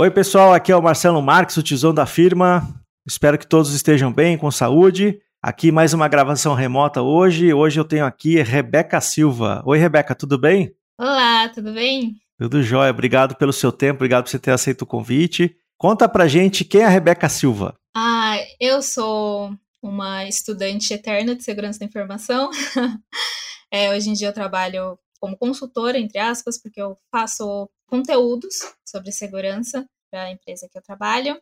Oi, 0.00 0.10
pessoal, 0.10 0.54
aqui 0.54 0.72
é 0.72 0.76
o 0.76 0.82
Marcelo 0.82 1.20
Marques, 1.20 1.58
o 1.58 1.62
tizão 1.62 1.92
da 1.92 2.06
firma. 2.06 2.66
Espero 3.06 3.36
que 3.38 3.46
todos 3.46 3.74
estejam 3.74 4.10
bem, 4.10 4.38
com 4.38 4.50
saúde. 4.50 5.20
Aqui 5.42 5.70
mais 5.70 5.92
uma 5.92 6.08
gravação 6.08 6.54
remota 6.54 7.02
hoje. 7.02 7.52
Hoje 7.52 7.78
eu 7.78 7.84
tenho 7.84 8.06
aqui 8.06 8.40
Rebeca 8.40 8.98
Silva. 8.98 9.62
Oi, 9.66 9.76
Rebeca, 9.76 10.14
tudo 10.14 10.38
bem? 10.38 10.74
Olá, 10.98 11.50
tudo 11.50 11.74
bem? 11.74 12.14
Tudo 12.38 12.62
jóia. 12.62 12.90
Obrigado 12.90 13.36
pelo 13.36 13.52
seu 13.52 13.70
tempo, 13.70 13.96
obrigado 13.96 14.24
por 14.24 14.30
você 14.30 14.38
ter 14.38 14.52
aceito 14.52 14.82
o 14.82 14.86
convite. 14.86 15.54
Conta 15.76 16.08
pra 16.08 16.26
gente 16.26 16.64
quem 16.64 16.80
é 16.80 16.86
a 16.86 16.88
Rebeca 16.88 17.28
Silva. 17.28 17.74
Ah, 17.94 18.38
eu 18.58 18.80
sou 18.80 19.52
uma 19.82 20.24
estudante 20.24 20.94
eterna 20.94 21.36
de 21.36 21.44
segurança 21.44 21.78
da 21.78 21.84
informação. 21.84 22.48
é, 23.70 23.90
hoje 23.90 24.08
em 24.08 24.14
dia 24.14 24.28
eu 24.28 24.32
trabalho 24.32 24.98
como 25.20 25.36
consultora, 25.36 25.98
entre 25.98 26.18
aspas, 26.18 26.56
porque 26.56 26.80
eu 26.80 26.96
faço 27.12 27.68
conteúdos 27.86 28.54
sobre 28.86 29.12
segurança 29.12 29.86
para 30.10 30.24
a 30.24 30.30
empresa 30.30 30.68
que 30.70 30.76
eu 30.76 30.82
trabalho. 30.82 31.40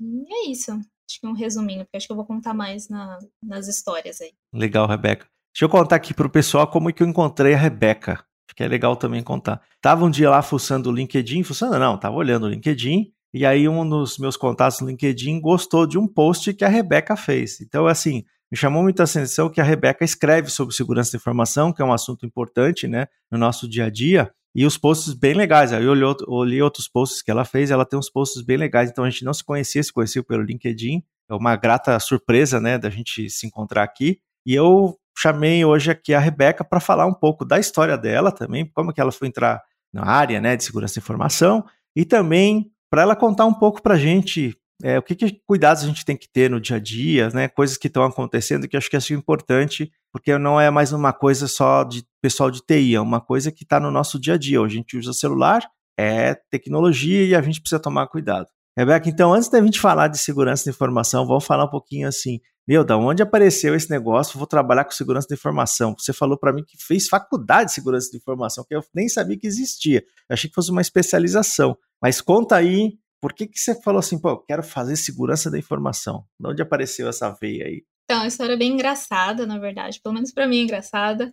E 0.00 0.34
é 0.34 0.50
isso. 0.50 0.72
Acho 0.72 1.20
que 1.20 1.26
um 1.26 1.32
resuminho, 1.32 1.84
porque 1.84 1.96
acho 1.96 2.06
que 2.06 2.12
eu 2.12 2.16
vou 2.16 2.26
contar 2.26 2.54
mais 2.54 2.88
na, 2.88 3.18
nas 3.42 3.68
histórias 3.68 4.20
aí. 4.20 4.32
Legal, 4.52 4.86
Rebeca. 4.86 5.26
Deixa 5.54 5.64
eu 5.64 5.68
contar 5.68 5.96
aqui 5.96 6.12
para 6.12 6.26
o 6.26 6.30
pessoal 6.30 6.66
como 6.66 6.90
é 6.90 6.92
que 6.92 7.02
eu 7.02 7.06
encontrei 7.06 7.54
a 7.54 7.58
Rebeca. 7.58 8.24
Que 8.54 8.62
é 8.62 8.68
legal 8.68 8.96
também 8.96 9.22
contar. 9.22 9.60
Tava 9.82 10.04
um 10.04 10.10
dia 10.10 10.30
lá 10.30 10.40
fuçando 10.40 10.88
o 10.88 10.92
LinkedIn, 10.92 11.42
fuçando 11.42 11.78
não, 11.78 11.98
tava 11.98 12.16
olhando 12.16 12.44
o 12.44 12.48
LinkedIn, 12.48 13.12
e 13.34 13.44
aí 13.44 13.68
um 13.68 13.86
dos 13.86 14.16
meus 14.16 14.34
contatos 14.34 14.80
no 14.80 14.88
LinkedIn 14.88 15.40
gostou 15.42 15.86
de 15.86 15.98
um 15.98 16.08
post 16.08 16.54
que 16.54 16.64
a 16.64 16.68
Rebeca 16.68 17.16
fez. 17.16 17.60
Então, 17.60 17.86
assim, 17.86 18.24
me 18.50 18.56
chamou 18.56 18.82
muita 18.82 19.04
atenção 19.04 19.50
que 19.50 19.60
a 19.60 19.64
Rebeca 19.64 20.04
escreve 20.04 20.48
sobre 20.48 20.74
segurança 20.74 21.12
da 21.12 21.16
informação, 21.18 21.70
que 21.70 21.82
é 21.82 21.84
um 21.84 21.92
assunto 21.92 22.24
importante, 22.24 22.88
né, 22.88 23.08
no 23.30 23.36
nosso 23.36 23.68
dia 23.68 23.86
a 23.86 23.90
dia, 23.90 24.32
e 24.56 24.64
os 24.64 24.78
posts 24.78 25.12
bem 25.12 25.34
legais. 25.34 25.70
Aí 25.70 25.84
eu 25.84 25.92
olhei, 26.26 26.62
outros 26.62 26.88
posts 26.88 27.20
que 27.20 27.30
ela 27.30 27.44
fez, 27.44 27.70
ela 27.70 27.84
tem 27.84 27.98
uns 27.98 28.08
posts 28.08 28.40
bem 28.40 28.56
legais, 28.56 28.88
então 28.88 29.04
a 29.04 29.10
gente 29.10 29.22
não 29.22 29.34
se 29.34 29.44
conhecia, 29.44 29.82
se 29.82 29.92
conheceu 29.92 30.24
pelo 30.24 30.42
LinkedIn. 30.42 31.04
É 31.28 31.34
uma 31.34 31.54
grata 31.56 32.00
surpresa, 32.00 32.58
né, 32.58 32.78
da 32.78 32.88
gente 32.88 33.28
se 33.28 33.46
encontrar 33.46 33.82
aqui. 33.82 34.18
E 34.46 34.54
eu 34.54 34.96
chamei 35.14 35.62
hoje 35.62 35.90
aqui 35.90 36.14
a 36.14 36.18
Rebeca 36.18 36.64
para 36.64 36.80
falar 36.80 37.04
um 37.04 37.12
pouco 37.12 37.44
da 37.44 37.58
história 37.58 37.98
dela 37.98 38.32
também, 38.32 38.64
como 38.72 38.94
que 38.94 39.00
ela 39.00 39.12
foi 39.12 39.28
entrar 39.28 39.62
na 39.92 40.06
área, 40.06 40.40
né, 40.40 40.56
de 40.56 40.64
segurança 40.64 40.94
da 40.94 41.02
informação, 41.02 41.62
e 41.94 42.06
também 42.06 42.70
para 42.88 43.02
ela 43.02 43.14
contar 43.14 43.44
um 43.44 43.52
pouco 43.52 43.82
para 43.82 43.94
a 43.94 43.98
gente 43.98 44.56
é, 44.82 44.98
o 44.98 45.02
que, 45.02 45.14
que, 45.14 45.40
cuidados 45.46 45.82
a 45.82 45.86
gente 45.86 46.04
tem 46.04 46.16
que 46.16 46.28
ter 46.28 46.50
no 46.50 46.60
dia 46.60 46.76
a 46.76 46.80
dia, 46.80 47.30
né? 47.30 47.48
Coisas 47.48 47.76
que 47.76 47.86
estão 47.86 48.04
acontecendo 48.04 48.68
que 48.68 48.76
eu 48.76 48.78
acho 48.78 48.90
que 48.90 48.96
é 48.96 49.00
importante, 49.14 49.90
porque 50.12 50.36
não 50.36 50.60
é 50.60 50.70
mais 50.70 50.92
uma 50.92 51.12
coisa 51.12 51.48
só 51.48 51.82
de 51.82 52.04
pessoal 52.20 52.50
de 52.50 52.60
TI, 52.60 52.94
é 52.94 53.00
uma 53.00 53.20
coisa 53.20 53.50
que 53.50 53.64
está 53.64 53.80
no 53.80 53.90
nosso 53.90 54.20
dia 54.20 54.34
a 54.34 54.38
dia. 54.38 54.60
A 54.60 54.68
gente 54.68 54.96
usa 54.98 55.12
celular, 55.12 55.66
é 55.98 56.34
tecnologia 56.50 57.24
e 57.24 57.34
a 57.34 57.40
gente 57.40 57.60
precisa 57.60 57.80
tomar 57.80 58.06
cuidado. 58.08 58.48
Rebeca, 58.76 59.08
então, 59.08 59.32
antes 59.32 59.48
da 59.48 59.62
gente 59.62 59.80
falar 59.80 60.08
de 60.08 60.18
segurança 60.18 60.66
da 60.66 60.70
informação, 60.70 61.26
vamos 61.26 61.46
falar 61.46 61.64
um 61.64 61.70
pouquinho 61.70 62.06
assim, 62.06 62.40
meu, 62.68 62.84
da 62.84 62.98
onde 62.98 63.22
apareceu 63.22 63.74
esse 63.74 63.88
negócio? 63.88 64.36
Vou 64.36 64.46
trabalhar 64.46 64.84
com 64.84 64.90
segurança 64.90 65.28
da 65.28 65.34
informação. 65.34 65.94
Você 65.98 66.12
falou 66.12 66.36
para 66.36 66.52
mim 66.52 66.62
que 66.66 66.76
fez 66.76 67.08
faculdade 67.08 67.70
de 67.70 67.74
segurança 67.74 68.10
da 68.12 68.18
informação, 68.18 68.64
que 68.68 68.74
eu 68.74 68.84
nem 68.94 69.08
sabia 69.08 69.38
que 69.38 69.46
existia. 69.46 70.04
Eu 70.28 70.34
achei 70.34 70.50
que 70.50 70.54
fosse 70.54 70.70
uma 70.70 70.82
especialização. 70.82 71.78
Mas 72.02 72.20
conta 72.20 72.56
aí 72.56 72.98
por 73.20 73.32
que, 73.32 73.46
que 73.46 73.58
você 73.58 73.80
falou 73.82 73.98
assim, 73.98 74.18
pô, 74.18 74.30
eu 74.30 74.38
quero 74.38 74.62
fazer 74.62 74.96
segurança 74.96 75.50
da 75.50 75.58
informação? 75.58 76.24
De 76.38 76.48
onde 76.48 76.62
apareceu 76.62 77.08
essa 77.08 77.30
veia 77.30 77.66
aí? 77.66 77.84
Então, 78.04 78.22
a 78.22 78.26
história 78.26 78.52
é 78.52 78.56
bem 78.56 78.72
engraçada, 78.72 79.46
na 79.46 79.58
verdade, 79.58 80.00
pelo 80.00 80.14
menos 80.14 80.32
para 80.32 80.46
mim 80.46 80.60
é 80.60 80.62
engraçada. 80.62 81.30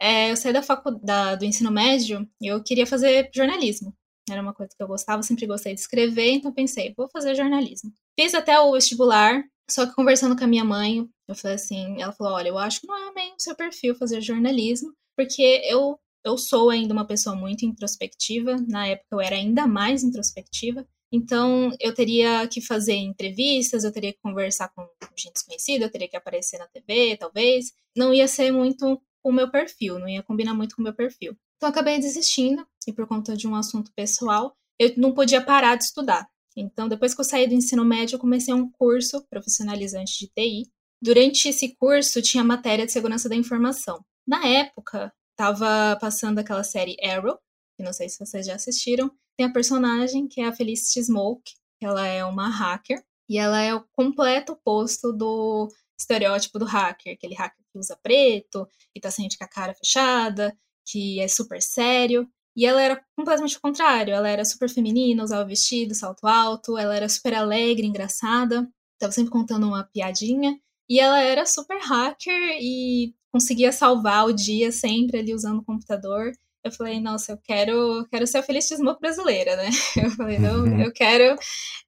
É, 0.00 0.30
eu 0.30 0.36
saí 0.36 0.52
da 0.52 0.62
faculdade 0.62 1.40
do 1.40 1.44
ensino 1.44 1.70
médio 1.70 2.28
e 2.40 2.46
eu 2.46 2.62
queria 2.62 2.86
fazer 2.86 3.30
jornalismo. 3.34 3.94
Era 4.30 4.40
uma 4.40 4.54
coisa 4.54 4.72
que 4.76 4.82
eu 4.82 4.86
gostava, 4.86 5.22
sempre 5.22 5.46
gostei 5.46 5.74
de 5.74 5.80
escrever, 5.80 6.30
então 6.32 6.52
pensei, 6.52 6.94
vou 6.96 7.08
fazer 7.08 7.34
jornalismo. 7.34 7.92
Fiz 8.18 8.34
até 8.34 8.58
o 8.60 8.72
vestibular, 8.72 9.42
só 9.68 9.86
que 9.86 9.94
conversando 9.94 10.36
com 10.36 10.44
a 10.44 10.46
minha 10.46 10.64
mãe, 10.64 11.08
eu 11.28 11.34
falei 11.34 11.56
assim, 11.56 12.00
ela 12.00 12.12
falou, 12.12 12.34
olha, 12.34 12.48
eu 12.48 12.58
acho 12.58 12.80
que 12.80 12.86
não 12.86 13.10
é 13.10 13.12
bem 13.12 13.32
o 13.32 13.40
seu 13.40 13.56
perfil 13.56 13.94
fazer 13.96 14.20
jornalismo, 14.20 14.92
porque 15.16 15.62
eu 15.64 15.98
eu 16.24 16.38
sou 16.38 16.70
ainda 16.70 16.92
uma 16.92 17.06
pessoa 17.06 17.34
muito 17.34 17.66
introspectiva, 17.66 18.56
na 18.68 18.86
época 18.86 19.08
eu 19.10 19.20
era 19.20 19.34
ainda 19.34 19.66
mais 19.66 20.04
introspectiva, 20.04 20.86
então, 21.12 21.70
eu 21.78 21.94
teria 21.94 22.48
que 22.48 22.62
fazer 22.62 22.94
entrevistas, 22.94 23.84
eu 23.84 23.92
teria 23.92 24.14
que 24.14 24.18
conversar 24.22 24.70
com 24.70 24.88
gente 25.14 25.34
desconhecida, 25.34 25.84
eu 25.84 25.90
teria 25.90 26.08
que 26.08 26.16
aparecer 26.16 26.58
na 26.58 26.66
TV, 26.66 27.18
talvez. 27.18 27.72
Não 27.94 28.14
ia 28.14 28.26
ser 28.26 28.50
muito 28.50 28.98
o 29.22 29.30
meu 29.30 29.50
perfil, 29.50 29.98
não 29.98 30.08
ia 30.08 30.22
combinar 30.22 30.54
muito 30.54 30.74
com 30.74 30.80
o 30.80 30.84
meu 30.84 30.94
perfil. 30.94 31.36
Então, 31.56 31.68
acabei 31.68 31.98
desistindo, 31.98 32.66
e 32.88 32.92
por 32.92 33.06
conta 33.06 33.36
de 33.36 33.46
um 33.46 33.54
assunto 33.54 33.92
pessoal, 33.94 34.56
eu 34.78 34.94
não 34.96 35.12
podia 35.12 35.42
parar 35.42 35.76
de 35.76 35.84
estudar. 35.84 36.26
Então, 36.56 36.88
depois 36.88 37.14
que 37.14 37.20
eu 37.20 37.24
saí 37.24 37.46
do 37.46 37.54
ensino 37.54 37.84
médio, 37.84 38.16
eu 38.16 38.20
comecei 38.20 38.54
um 38.54 38.70
curso 38.70 39.22
profissionalizante 39.28 40.18
de 40.18 40.28
TI. 40.28 40.70
Durante 41.00 41.48
esse 41.48 41.76
curso, 41.76 42.22
tinha 42.22 42.42
matéria 42.42 42.86
de 42.86 42.92
segurança 42.92 43.28
da 43.28 43.36
informação. 43.36 44.02
Na 44.26 44.46
época, 44.46 45.12
estava 45.30 45.96
passando 46.00 46.38
aquela 46.38 46.64
série 46.64 46.96
Arrow, 47.04 47.38
que 47.82 47.84
não 47.84 47.92
sei 47.92 48.08
se 48.08 48.24
vocês 48.24 48.46
já 48.46 48.54
assistiram, 48.54 49.10
tem 49.36 49.44
a 49.44 49.52
personagem 49.52 50.28
que 50.28 50.40
é 50.40 50.46
a 50.46 50.52
Felicity 50.52 51.02
Smoke, 51.02 51.52
que 51.78 51.84
ela 51.84 52.06
é 52.06 52.24
uma 52.24 52.48
hacker, 52.48 53.04
e 53.28 53.38
ela 53.38 53.60
é 53.60 53.74
o 53.74 53.84
completo 53.92 54.52
oposto 54.52 55.12
do 55.12 55.68
estereótipo 55.98 56.58
do 56.58 56.64
hacker, 56.64 57.14
aquele 57.14 57.34
hacker 57.34 57.64
que 57.72 57.78
usa 57.78 57.98
preto 58.00 58.68
e 58.94 59.00
tá 59.00 59.10
sempre 59.10 59.36
com 59.36 59.44
a 59.44 59.48
cara 59.48 59.74
fechada, 59.74 60.56
que 60.86 61.20
é 61.20 61.26
super 61.26 61.60
sério. 61.60 62.28
E 62.54 62.66
ela 62.66 62.82
era 62.82 63.02
completamente 63.16 63.56
o 63.56 63.60
contrário, 63.60 64.12
ela 64.12 64.28
era 64.28 64.44
super 64.44 64.68
feminina, 64.68 65.24
usava 65.24 65.44
vestido, 65.44 65.94
salto 65.94 66.26
alto, 66.26 66.76
ela 66.76 66.94
era 66.94 67.08
super 67.08 67.34
alegre, 67.34 67.86
engraçada, 67.86 68.68
tava 68.98 69.12
sempre 69.12 69.32
contando 69.32 69.66
uma 69.66 69.84
piadinha, 69.84 70.60
e 70.88 71.00
ela 71.00 71.20
era 71.20 71.46
super 71.46 71.80
hacker 71.80 72.58
e 72.60 73.14
conseguia 73.32 73.72
salvar 73.72 74.26
o 74.26 74.32
dia 74.32 74.70
sempre 74.70 75.18
ali 75.18 75.34
usando 75.34 75.60
o 75.60 75.64
computador 75.64 76.32
eu 76.64 76.70
falei, 76.70 77.00
nossa, 77.00 77.32
eu 77.32 77.38
quero, 77.42 78.06
quero 78.10 78.26
ser 78.26 78.38
a 78.38 78.60
Smoke 78.60 79.00
brasileira, 79.00 79.56
né? 79.56 79.70
Eu 79.96 80.10
falei, 80.12 80.38
não, 80.38 80.64
uhum. 80.64 80.80
eu 80.80 80.92
quero, 80.92 81.36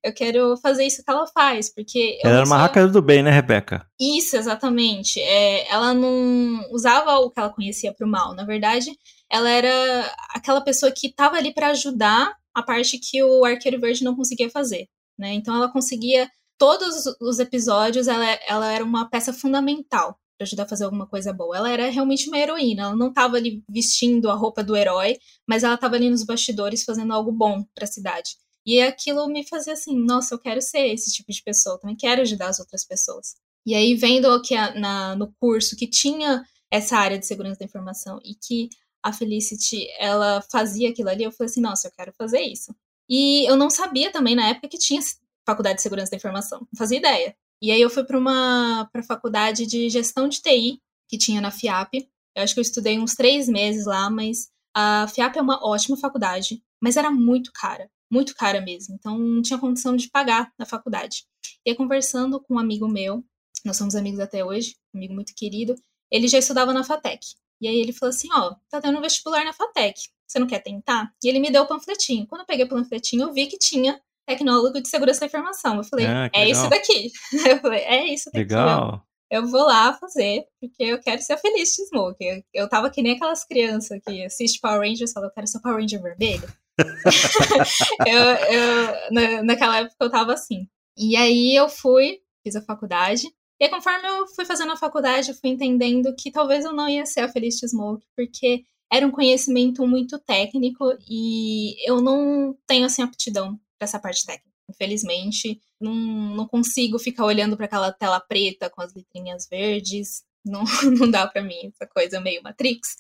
eu 0.03 0.13
quero 0.13 0.57
fazer 0.57 0.85
isso 0.85 1.03
que 1.05 1.11
ela 1.11 1.27
faz, 1.29 1.73
porque 1.73 2.19
ela 2.23 2.37
era 2.37 2.47
uma 2.47 2.59
hacker 2.59 2.91
do 2.91 3.01
bem, 3.01 3.23
né, 3.23 3.31
Rebeca? 3.31 3.87
Isso, 4.01 4.37
exatamente. 4.37 5.21
É, 5.21 5.71
ela 5.73 5.95
não 5.95 6.69
usava 6.73 7.19
o 7.19 7.31
que 7.31 7.39
ela 7.39 7.51
conhecia 7.53 7.93
para 7.93 8.07
o 8.07 8.11
mal. 8.11 8.35
Na 8.35 8.45
verdade, 8.45 8.91
ela 9.31 9.49
era 9.49 10.13
aquela 10.31 10.61
pessoa 10.61 10.91
que 10.91 11.07
estava 11.07 11.37
ali 11.37 11.53
para 11.53 11.69
ajudar 11.69 12.35
a 12.55 12.63
parte 12.63 12.99
que 12.99 13.23
o 13.23 13.45
Arqueiro 13.45 13.81
Verde 13.81 14.05
não 14.05 14.17
conseguia 14.17 14.51
fazer, 14.51 14.89
né? 15.19 15.33
Então 15.35 15.55
ela 15.55 15.73
conseguia 15.73 16.29
todos 16.59 17.05
os 17.21 17.39
episódios, 17.39 18.09
ela, 18.09 18.25
ela 18.47 18.73
era 18.73 18.85
uma 18.85 19.09
peça 19.09 19.33
fundamental 19.33 20.19
para 20.45 20.49
ajudar 20.49 20.63
a 20.65 20.69
fazer 20.69 20.85
alguma 20.85 21.07
coisa 21.07 21.33
boa. 21.33 21.57
Ela 21.57 21.71
era 21.71 21.91
realmente 21.91 22.29
uma 22.29 22.39
heroína, 22.39 22.83
ela 22.83 22.97
não 22.97 23.09
estava 23.09 23.37
ali 23.37 23.65
vestindo 23.69 24.31
a 24.31 24.35
roupa 24.35 24.63
do 24.63 24.77
herói, 24.77 25.19
mas 25.47 25.65
ela 25.65 25.75
estava 25.75 25.97
ali 25.97 26.11
nos 26.11 26.25
bastidores 26.25 26.85
fazendo 26.85 27.13
algo 27.13 27.33
bom 27.33 27.65
para 27.75 27.85
a 27.85 27.89
cidade. 27.89 28.37
E 28.67 28.81
aquilo 28.81 29.27
me 29.29 29.47
fazia 29.47 29.73
assim, 29.73 29.97
nossa, 29.97 30.35
eu 30.35 30.39
quero 30.39 30.61
ser 30.63 30.87
esse 30.87 31.13
tipo 31.13 31.33
de 31.33 31.43
pessoa, 31.43 31.79
também 31.79 31.97
quero 31.97 32.23
ajudar 32.23 32.49
as 32.49 32.61
outras 32.61 32.85
pessoas. 32.85 33.35
E 33.67 33.75
aí, 33.75 33.95
vendo 33.95 34.41
que 34.43 34.55
na, 34.55 35.17
no 35.17 35.33
curso 35.41 35.77
que 35.77 35.87
tinha 35.87 36.45
essa 36.71 36.97
área 36.97 37.19
de 37.19 37.27
segurança 37.27 37.59
da 37.59 37.65
informação 37.65 38.21
e 38.25 38.35
que 38.35 38.69
a 39.03 39.13
Felicity, 39.13 39.87
ela 39.99 40.43
fazia 40.51 40.91
aquilo 40.91 41.11
ali, 41.11 41.25
eu 41.25 41.33
falei 41.33 41.51
assim, 41.51 41.61
nossa, 41.61 41.89
eu 41.89 41.93
quero 41.93 42.13
fazer 42.17 42.41
isso. 42.41 42.75
E 43.09 43.49
eu 43.49 43.57
não 43.57 43.69
sabia 43.69 44.11
também 44.11 44.35
na 44.35 44.49
época 44.49 44.69
que 44.69 44.79
tinha 44.79 45.01
faculdade 45.47 45.77
de 45.77 45.83
segurança 45.83 46.11
da 46.11 46.17
informação, 46.17 46.61
não 46.61 46.79
fazia 46.79 46.99
ideia. 46.99 47.37
E 47.65 47.71
aí 47.71 47.81
eu 47.81 47.89
fui 47.89 48.05
para 48.05 48.19
uma 48.19 48.87
pra 48.93 49.03
faculdade 49.03 49.65
de 49.65 49.89
gestão 49.89 50.29
de 50.29 50.43
TI 50.43 50.83
que 51.09 51.17
tinha 51.17 51.41
na 51.41 51.51
FIAP. 51.51 52.07
Eu 52.37 52.43
acho 52.43 52.53
que 52.53 52.61
eu 52.61 52.63
estudei 52.63 52.99
uns 52.99 53.15
três 53.15 53.49
meses 53.49 53.87
lá, 53.87 54.11
mas 54.11 54.51
a 54.77 55.09
FIAP 55.09 55.39
é 55.39 55.41
uma 55.41 55.67
ótima 55.67 55.97
faculdade, 55.97 56.63
mas 56.79 56.99
era 56.99 57.11
muito 57.11 57.51
cara, 57.55 57.91
muito 58.13 58.35
cara 58.35 58.61
mesmo. 58.61 58.95
Então 58.95 59.19
não 59.19 59.41
tinha 59.41 59.59
condição 59.59 59.97
de 59.97 60.11
pagar 60.11 60.53
na 60.59 60.67
faculdade. 60.67 61.25
E 61.65 61.71
aí, 61.71 61.75
conversando 61.75 62.39
com 62.39 62.57
um 62.57 62.59
amigo 62.59 62.87
meu, 62.87 63.25
nós 63.65 63.79
somos 63.79 63.95
amigos 63.95 64.21
até 64.21 64.45
hoje, 64.45 64.77
amigo 64.95 65.15
muito 65.15 65.33
querido, 65.35 65.75
ele 66.11 66.29
já 66.29 66.37
estudava 66.37 66.71
na 66.71 66.85
FATEC. 66.85 67.21
E 67.63 67.67
aí 67.67 67.77
ele 67.77 67.95
falou 67.95 68.11
assim: 68.11 68.29
Ó, 68.31 68.57
tá 68.69 68.79
tendo 68.79 68.99
um 68.99 69.01
vestibular 69.01 69.43
na 69.43 69.55
FATEC, 69.55 70.03
você 70.27 70.39
não 70.39 70.47
quer 70.47 70.59
tentar? 70.59 71.15
E 71.25 71.29
ele 71.31 71.41
me 71.41 71.51
deu 71.51 71.63
o 71.63 71.67
panfletinho. 71.67 72.27
Quando 72.27 72.43
eu 72.43 72.47
peguei 72.47 72.67
o 72.67 72.69
panfletinho, 72.69 73.23
eu 73.23 73.33
vi 73.33 73.47
que 73.47 73.57
tinha 73.57 73.99
tecnólogo 74.27 74.81
de 74.81 74.89
segurança 74.89 75.21
da 75.21 75.27
informação. 75.27 75.77
Eu 75.77 75.85
falei, 75.85 76.07
ah, 76.07 76.31
é 76.35 76.49
isso 76.49 76.69
daqui. 76.69 77.11
Eu 77.49 77.59
falei, 77.61 77.81
é 77.81 78.05
isso 78.13 78.27
daqui. 78.27 78.39
Legal. 78.39 79.05
Eu, 79.31 79.43
eu 79.43 79.47
vou 79.49 79.65
lá 79.65 79.93
fazer, 79.95 80.45
porque 80.61 80.85
eu 80.85 81.01
quero 81.01 81.21
ser 81.21 81.37
feliz 81.39 81.71
de 81.71 81.87
Smoke. 81.87 82.25
Eu, 82.25 82.43
eu 82.53 82.69
tava 82.69 82.91
que 82.91 83.03
nem 83.03 83.17
aquelas 83.17 83.45
crianças 83.45 83.99
que 84.07 84.25
assistem 84.25 84.61
Power 84.61 84.81
Rangers 84.81 85.11
e 85.11 85.13
falam, 85.13 85.29
eu 85.29 85.35
quero 85.35 85.47
ser 85.47 85.61
Power 85.61 85.81
Ranger 85.81 86.01
vermelho. 86.01 86.49
eu, 88.07 88.21
eu, 88.21 89.13
na, 89.13 89.43
naquela 89.43 89.79
época 89.79 89.97
eu 90.01 90.11
tava 90.11 90.33
assim. 90.35 90.69
E 90.97 91.17
aí 91.17 91.55
eu 91.57 91.69
fui, 91.69 92.21
fiz 92.45 92.55
a 92.55 92.63
faculdade. 92.63 93.27
E 93.61 93.65
aí, 93.65 93.71
conforme 93.71 94.07
eu 94.07 94.27
fui 94.29 94.45
fazendo 94.45 94.73
a 94.73 94.77
faculdade, 94.77 95.31
eu 95.31 95.35
fui 95.35 95.51
entendendo 95.51 96.15
que 96.19 96.31
talvez 96.31 96.65
eu 96.65 96.73
não 96.73 96.89
ia 96.89 97.07
ser 97.07 97.21
a 97.21 97.29
Feliz 97.29 97.57
de 97.57 97.69
Smoke, 97.69 98.05
porque 98.17 98.65
era 98.93 99.07
um 99.07 99.11
conhecimento 99.11 99.87
muito 99.87 100.19
técnico 100.19 100.85
e 101.09 101.75
eu 101.89 102.01
não 102.01 102.57
tenho 102.67 102.87
assim 102.87 103.03
aptidão 103.03 103.59
essa 103.85 103.99
parte 103.99 104.25
técnica. 104.25 104.55
Infelizmente, 104.69 105.61
não, 105.81 105.95
não 105.95 106.49
consigo 106.49 106.99
ficar 106.99 107.25
olhando 107.25 107.57
para 107.57 107.67
aquela 107.67 107.93
tela 107.93 108.21
preta 108.21 108.71
com 108.71 108.83
as 108.83 108.93
letrinhas 108.95 109.47
verdes. 109.49 110.25
Não, 110.45 110.65
não 110.99 111.11
dá 111.11 111.27
para 111.27 111.43
mim 111.43 111.73
essa 111.73 111.87
coisa 111.87 112.21
meio 112.21 112.43
Matrix. 112.43 112.97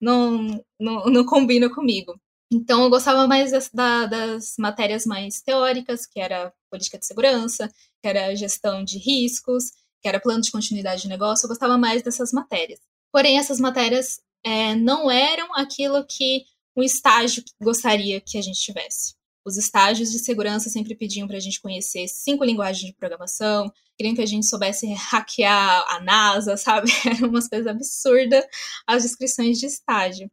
Não, 0.00 0.62
não, 0.80 1.04
não 1.06 1.24
combina 1.24 1.72
comigo. 1.72 2.18
Então, 2.52 2.82
eu 2.82 2.90
gostava 2.90 3.26
mais 3.26 3.50
das, 3.50 3.70
da, 3.72 4.06
das 4.06 4.54
matérias 4.58 5.06
mais 5.06 5.40
teóricas, 5.40 6.04
que 6.04 6.20
era 6.20 6.52
política 6.70 6.98
de 6.98 7.06
segurança, 7.06 7.68
que 8.02 8.08
era 8.08 8.34
gestão 8.34 8.84
de 8.84 8.98
riscos, 8.98 9.70
que 10.02 10.08
era 10.08 10.20
plano 10.20 10.42
de 10.42 10.50
continuidade 10.50 11.02
de 11.02 11.08
negócio. 11.08 11.46
Eu 11.46 11.48
gostava 11.48 11.78
mais 11.78 12.02
dessas 12.02 12.30
matérias. 12.30 12.80
Porém, 13.10 13.38
essas 13.38 13.58
matérias 13.58 14.20
é, 14.44 14.74
não 14.74 15.10
eram 15.10 15.54
aquilo 15.54 16.04
que 16.04 16.44
um 16.76 16.82
estágio 16.82 17.42
gostaria 17.62 18.20
que 18.20 18.36
a 18.36 18.42
gente 18.42 18.60
tivesse. 18.60 19.14
Os 19.44 19.56
estágios 19.56 20.10
de 20.10 20.18
segurança 20.18 20.68
sempre 20.68 20.94
pediam 20.94 21.26
para 21.26 21.36
a 21.36 21.40
gente 21.40 21.60
conhecer 21.60 22.06
cinco 22.08 22.44
linguagens 22.44 22.86
de 22.86 22.96
programação, 22.96 23.72
queriam 23.96 24.14
que 24.14 24.22
a 24.22 24.26
gente 24.26 24.46
soubesse 24.46 24.92
hackear 24.92 25.84
a 25.88 26.00
NASA, 26.00 26.56
sabe? 26.58 26.90
Eram 27.06 27.28
umas 27.28 27.48
coisas 27.48 27.66
absurdas 27.66 28.44
as 28.86 29.02
descrições 29.02 29.58
de 29.58 29.66
estágio. 29.66 30.30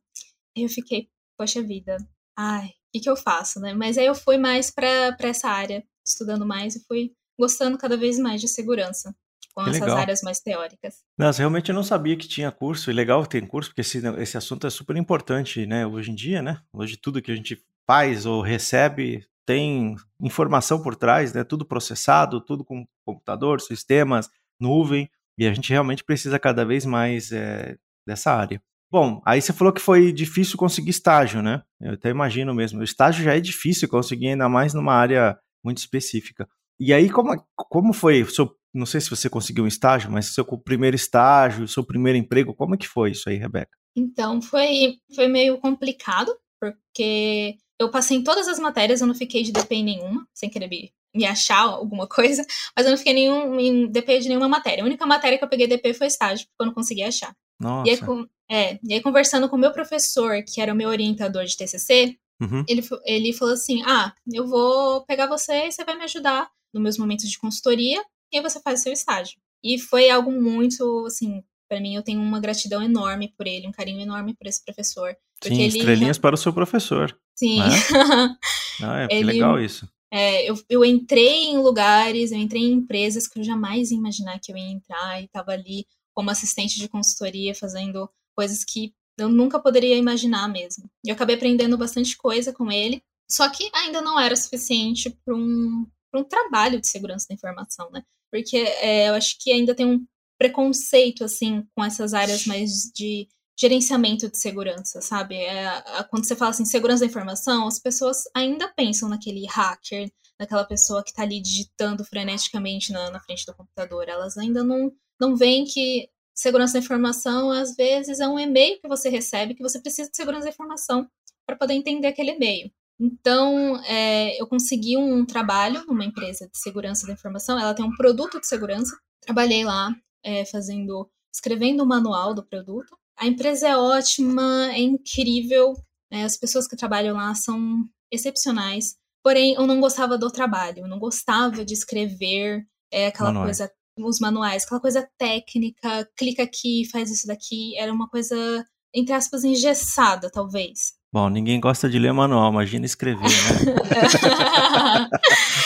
E 0.55 0.63
eu 0.63 0.69
fiquei, 0.69 1.09
poxa 1.37 1.61
vida, 1.61 1.97
ai, 2.37 2.67
o 2.67 2.71
que, 2.93 2.99
que 3.01 3.09
eu 3.09 3.15
faço, 3.15 3.59
né? 3.59 3.73
Mas 3.73 3.97
aí 3.97 4.05
eu 4.05 4.15
fui 4.15 4.37
mais 4.37 4.69
para 4.71 5.15
essa 5.19 5.49
área, 5.49 5.83
estudando 6.05 6.45
mais 6.45 6.75
e 6.75 6.85
fui 6.85 7.13
gostando 7.39 7.77
cada 7.77 7.95
vez 7.95 8.19
mais 8.19 8.41
de 8.41 8.47
segurança 8.47 9.15
com 9.53 9.63
que 9.63 9.69
essas 9.71 9.81
legal. 9.81 9.97
áreas 9.97 10.21
mais 10.21 10.39
teóricas. 10.39 11.03
Nossa, 11.17 11.39
realmente 11.39 11.69
eu 11.69 11.75
não 11.75 11.83
sabia 11.83 12.15
que 12.15 12.27
tinha 12.27 12.51
curso, 12.51 12.89
e 12.89 12.93
legal 12.93 13.25
ter 13.25 13.45
curso, 13.47 13.69
porque 13.69 13.81
esse, 13.81 13.99
esse 14.19 14.37
assunto 14.37 14.65
é 14.65 14.69
super 14.69 14.95
importante, 14.95 15.65
né, 15.65 15.85
hoje 15.85 16.11
em 16.11 16.15
dia, 16.15 16.41
né, 16.41 16.61
hoje 16.73 16.97
tudo 16.97 17.21
que 17.21 17.31
a 17.31 17.35
gente 17.35 17.61
faz 17.89 18.27
ou 18.27 18.39
recebe 18.39 19.25
tem 19.47 19.95
informação 20.21 20.79
por 20.79 20.95
trás, 20.95 21.33
né, 21.33 21.43
tudo 21.43 21.65
processado, 21.65 22.39
tudo 22.39 22.63
com 22.63 22.85
computador, 23.03 23.59
sistemas, 23.59 24.29
nuvem, 24.61 25.09
e 25.39 25.47
a 25.47 25.51
gente 25.51 25.71
realmente 25.71 26.03
precisa 26.03 26.37
cada 26.37 26.63
vez 26.63 26.85
mais 26.85 27.31
é, 27.31 27.75
dessa 28.05 28.31
área. 28.31 28.61
Bom, 28.91 29.19
aí 29.25 29.41
você 29.41 29.51
falou 29.51 29.73
que 29.73 29.81
foi 29.81 30.11
difícil 30.11 30.55
conseguir 30.55 30.91
estágio, 30.91 31.41
né? 31.41 31.63
Eu 31.81 31.93
até 31.93 32.11
imagino 32.11 32.53
mesmo. 32.53 32.79
O 32.79 32.83
estágio 32.83 33.23
já 33.23 33.35
é 33.35 33.39
difícil 33.39 33.89
conseguir, 33.89 34.27
ainda 34.27 34.47
mais 34.47 34.71
numa 34.75 34.93
área 34.93 35.35
muito 35.65 35.79
específica. 35.79 36.47
E 36.79 36.93
aí, 36.93 37.09
como, 37.09 37.43
como 37.55 37.91
foi? 37.91 38.23
Seu, 38.25 38.51
não 38.71 38.85
sei 38.85 39.01
se 39.01 39.09
você 39.09 39.27
conseguiu 39.27 39.63
um 39.63 39.67
estágio, 39.67 40.11
mas 40.11 40.27
seu 40.27 40.45
primeiro 40.45 40.95
estágio, 40.95 41.67
seu 41.67 41.83
primeiro 41.83 42.19
emprego, 42.19 42.53
como 42.53 42.75
é 42.75 42.77
que 42.77 42.87
foi 42.87 43.11
isso 43.11 43.29
aí, 43.29 43.37
Rebeca? 43.37 43.75
Então, 43.95 44.39
foi, 44.43 44.97
foi 45.15 45.27
meio 45.27 45.57
complicado, 45.57 46.31
porque 46.59 47.57
eu 47.79 47.89
passei 47.89 48.17
em 48.17 48.23
todas 48.23 48.47
as 48.47 48.59
matérias, 48.59 48.99
eu 48.99 49.07
não 49.07 49.15
fiquei 49.15 49.41
de 49.41 49.51
DP 49.51 49.75
em 49.75 49.83
nenhuma, 49.83 50.27
sem 50.33 50.49
querer 50.49 50.67
me, 50.67 50.91
me 51.15 51.25
achar 51.25 51.61
alguma 51.61 52.05
coisa, 52.05 52.45
mas 52.75 52.85
eu 52.85 52.91
não 52.91 52.97
fiquei 52.97 53.13
nenhum, 53.13 53.59
em 53.59 53.87
DP 53.87 54.19
de 54.19 54.27
nenhuma 54.27 54.49
matéria. 54.49 54.83
A 54.83 54.85
única 54.85 55.05
matéria 55.05 55.37
que 55.37 55.43
eu 55.43 55.49
peguei 55.49 55.67
DP 55.67 55.93
foi 55.93 56.07
estágio, 56.07 56.45
porque 56.47 56.61
eu 56.61 56.65
não 56.65 56.73
conseguia 56.73 57.07
achar. 57.07 57.33
Nossa. 57.59 57.89
E 57.89 57.91
aí, 57.91 57.97
com, 57.97 58.27
é, 58.49 58.79
e 58.83 58.93
aí, 58.93 59.01
conversando 59.01 59.47
com 59.47 59.55
o 59.55 59.59
meu 59.59 59.71
professor, 59.71 60.43
que 60.43 60.61
era 60.61 60.73
o 60.73 60.75
meu 60.75 60.89
orientador 60.89 61.45
de 61.45 61.55
TCC, 61.55 62.17
uhum. 62.41 62.63
ele, 62.67 62.87
ele 63.05 63.33
falou 63.33 63.53
assim: 63.53 63.81
Ah, 63.85 64.13
eu 64.31 64.47
vou 64.47 65.05
pegar 65.05 65.27
você 65.27 65.67
e 65.67 65.71
você 65.71 65.83
vai 65.83 65.95
me 65.95 66.03
ajudar 66.03 66.49
nos 66.73 66.83
meus 66.83 66.97
momentos 66.97 67.29
de 67.29 67.39
consultoria, 67.39 68.01
e 68.31 68.37
aí 68.37 68.43
você 68.43 68.59
faz 68.61 68.79
o 68.79 68.83
seu 68.83 68.93
estágio. 68.93 69.39
E 69.63 69.77
foi 69.77 70.09
algo 70.09 70.31
muito, 70.31 71.05
assim, 71.05 71.43
para 71.69 71.79
mim 71.79 71.95
eu 71.95 72.03
tenho 72.03 72.21
uma 72.21 72.39
gratidão 72.39 72.81
enorme 72.81 73.33
por 73.37 73.45
ele, 73.45 73.67
um 73.67 73.71
carinho 73.71 74.01
enorme 74.01 74.33
por 74.33 74.47
esse 74.47 74.63
professor. 74.63 75.15
Sim, 75.43 75.61
estrelinhas 75.63 76.17
para 76.17 76.35
o 76.35 76.37
seu 76.37 76.53
professor. 76.53 77.17
Sim. 77.35 77.59
Né? 77.59 77.65
ah, 78.83 79.07
é 79.09 79.17
ele, 79.17 79.23
legal 79.25 79.59
isso. 79.59 79.87
É, 80.11 80.49
eu, 80.49 80.55
eu 80.67 80.83
entrei 80.83 81.45
em 81.45 81.57
lugares, 81.57 82.31
eu 82.31 82.37
entrei 82.37 82.63
em 82.63 82.73
empresas 82.73 83.27
que 83.27 83.39
eu 83.39 83.43
jamais 83.43 83.91
ia 83.91 83.97
imaginar 83.97 84.39
que 84.39 84.51
eu 84.51 84.57
ia 84.57 84.71
entrar 84.71 85.21
e 85.21 85.25
estava 85.25 85.51
ali 85.51 85.85
como 86.13 86.31
assistente 86.31 86.79
de 86.79 86.89
consultoria 86.89 87.53
fazendo 87.53 88.09
coisas 88.35 88.63
que 88.63 88.93
eu 89.17 89.29
nunca 89.29 89.59
poderia 89.59 89.95
imaginar 89.95 90.47
mesmo. 90.47 90.89
E 91.05 91.09
eu 91.09 91.15
acabei 91.15 91.35
aprendendo 91.35 91.77
bastante 91.77 92.17
coisa 92.17 92.51
com 92.51 92.71
ele, 92.71 93.03
só 93.29 93.49
que 93.49 93.69
ainda 93.73 94.01
não 94.01 94.19
era 94.19 94.35
suficiente 94.35 95.09
para 95.23 95.35
um, 95.35 95.85
um 96.13 96.23
trabalho 96.23 96.81
de 96.81 96.87
segurança 96.87 97.27
da 97.29 97.35
informação, 97.35 97.89
né? 97.91 98.03
Porque 98.31 98.57
é, 98.57 99.09
eu 99.09 99.13
acho 99.13 99.37
que 99.39 99.51
ainda 99.51 99.75
tem 99.75 99.85
um 99.85 100.05
preconceito, 100.39 101.23
assim, 101.23 101.65
com 101.75 101.83
essas 101.83 102.13
áreas 102.13 102.45
mais 102.45 102.91
de 102.95 103.27
gerenciamento 103.59 104.29
de 104.29 104.37
segurança, 104.37 105.01
sabe? 105.01 105.35
É, 105.35 105.83
quando 106.09 106.25
você 106.25 106.35
fala 106.35 106.51
assim, 106.51 106.63
segurança 106.63 107.01
da 107.01 107.09
informação, 107.09 107.67
as 107.67 107.79
pessoas 107.79 108.23
ainda 108.33 108.71
pensam 108.73 109.09
naquele 109.09 109.45
hacker, 109.47 110.09
naquela 110.39 110.63
pessoa 110.63 111.03
que 111.03 111.09
está 111.09 111.23
ali 111.23 111.41
digitando 111.41 112.05
freneticamente 112.05 112.93
na, 112.93 113.11
na 113.11 113.19
frente 113.19 113.45
do 113.45 113.53
computador. 113.53 114.07
Elas 114.07 114.37
ainda 114.37 114.63
não, 114.63 114.91
não 115.19 115.35
veem 115.35 115.65
que 115.65 116.09
segurança 116.33 116.73
da 116.73 116.79
informação, 116.79 117.51
às 117.51 117.75
vezes, 117.75 118.21
é 118.21 118.27
um 118.27 118.39
e-mail 118.39 118.79
que 118.79 118.87
você 118.87 119.09
recebe 119.09 119.53
que 119.53 119.61
você 119.61 119.79
precisa 119.81 120.09
de 120.09 120.15
segurança 120.15 120.45
da 120.45 120.51
informação 120.51 121.05
para 121.45 121.57
poder 121.57 121.73
entender 121.73 122.07
aquele 122.07 122.31
e-mail. 122.31 122.71
Então, 122.97 123.81
é, 123.83 124.41
eu 124.41 124.47
consegui 124.47 124.95
um 124.95 125.25
trabalho 125.25 125.85
numa 125.85 126.05
empresa 126.05 126.47
de 126.49 126.57
segurança 126.57 127.05
da 127.05 127.13
informação. 127.13 127.59
Ela 127.59 127.73
tem 127.73 127.83
um 127.83 127.95
produto 127.95 128.39
de 128.39 128.47
segurança. 128.47 128.97
Trabalhei 129.21 129.65
lá 129.65 129.93
é, 130.23 130.45
fazendo, 130.45 131.09
escrevendo 131.33 131.83
o 131.83 131.85
manual 131.85 132.33
do 132.33 132.43
produto. 132.43 132.97
A 133.19 133.27
empresa 133.27 133.67
é 133.67 133.77
ótima, 133.77 134.71
é 134.71 134.79
incrível. 134.79 135.73
Né, 136.11 136.23
as 136.23 136.37
pessoas 136.37 136.67
que 136.67 136.75
trabalham 136.75 137.15
lá 137.15 137.35
são 137.35 137.83
excepcionais. 138.11 138.95
Porém, 139.23 139.53
eu 139.53 139.67
não 139.67 139.79
gostava 139.79 140.17
do 140.17 140.31
trabalho. 140.31 140.79
Eu 140.79 140.87
não 140.87 140.97
gostava 140.97 141.65
de 141.65 141.73
escrever 141.73 142.65
é, 142.91 143.07
aquela 143.07 143.31
Manuais. 143.31 143.57
coisa 143.57 143.71
os 144.01 144.19
manuais, 144.19 144.63
aquela 144.63 144.79
coisa 144.79 145.05
técnica, 145.17 146.07
clica 146.17 146.43
aqui, 146.43 146.89
faz 146.89 147.11
isso 147.11 147.27
daqui, 147.27 147.77
era 147.77 147.91
uma 147.91 148.07
coisa, 148.07 148.65
entre 148.95 149.13
aspas, 149.13 149.43
engessada, 149.43 150.29
talvez. 150.31 150.93
Bom, 151.11 151.27
ninguém 151.27 151.59
gosta 151.59 151.89
de 151.89 151.97
ler 151.97 152.13
manual, 152.13 152.51
imagina 152.51 152.85
escrever, 152.85 153.23
né? 153.23 153.27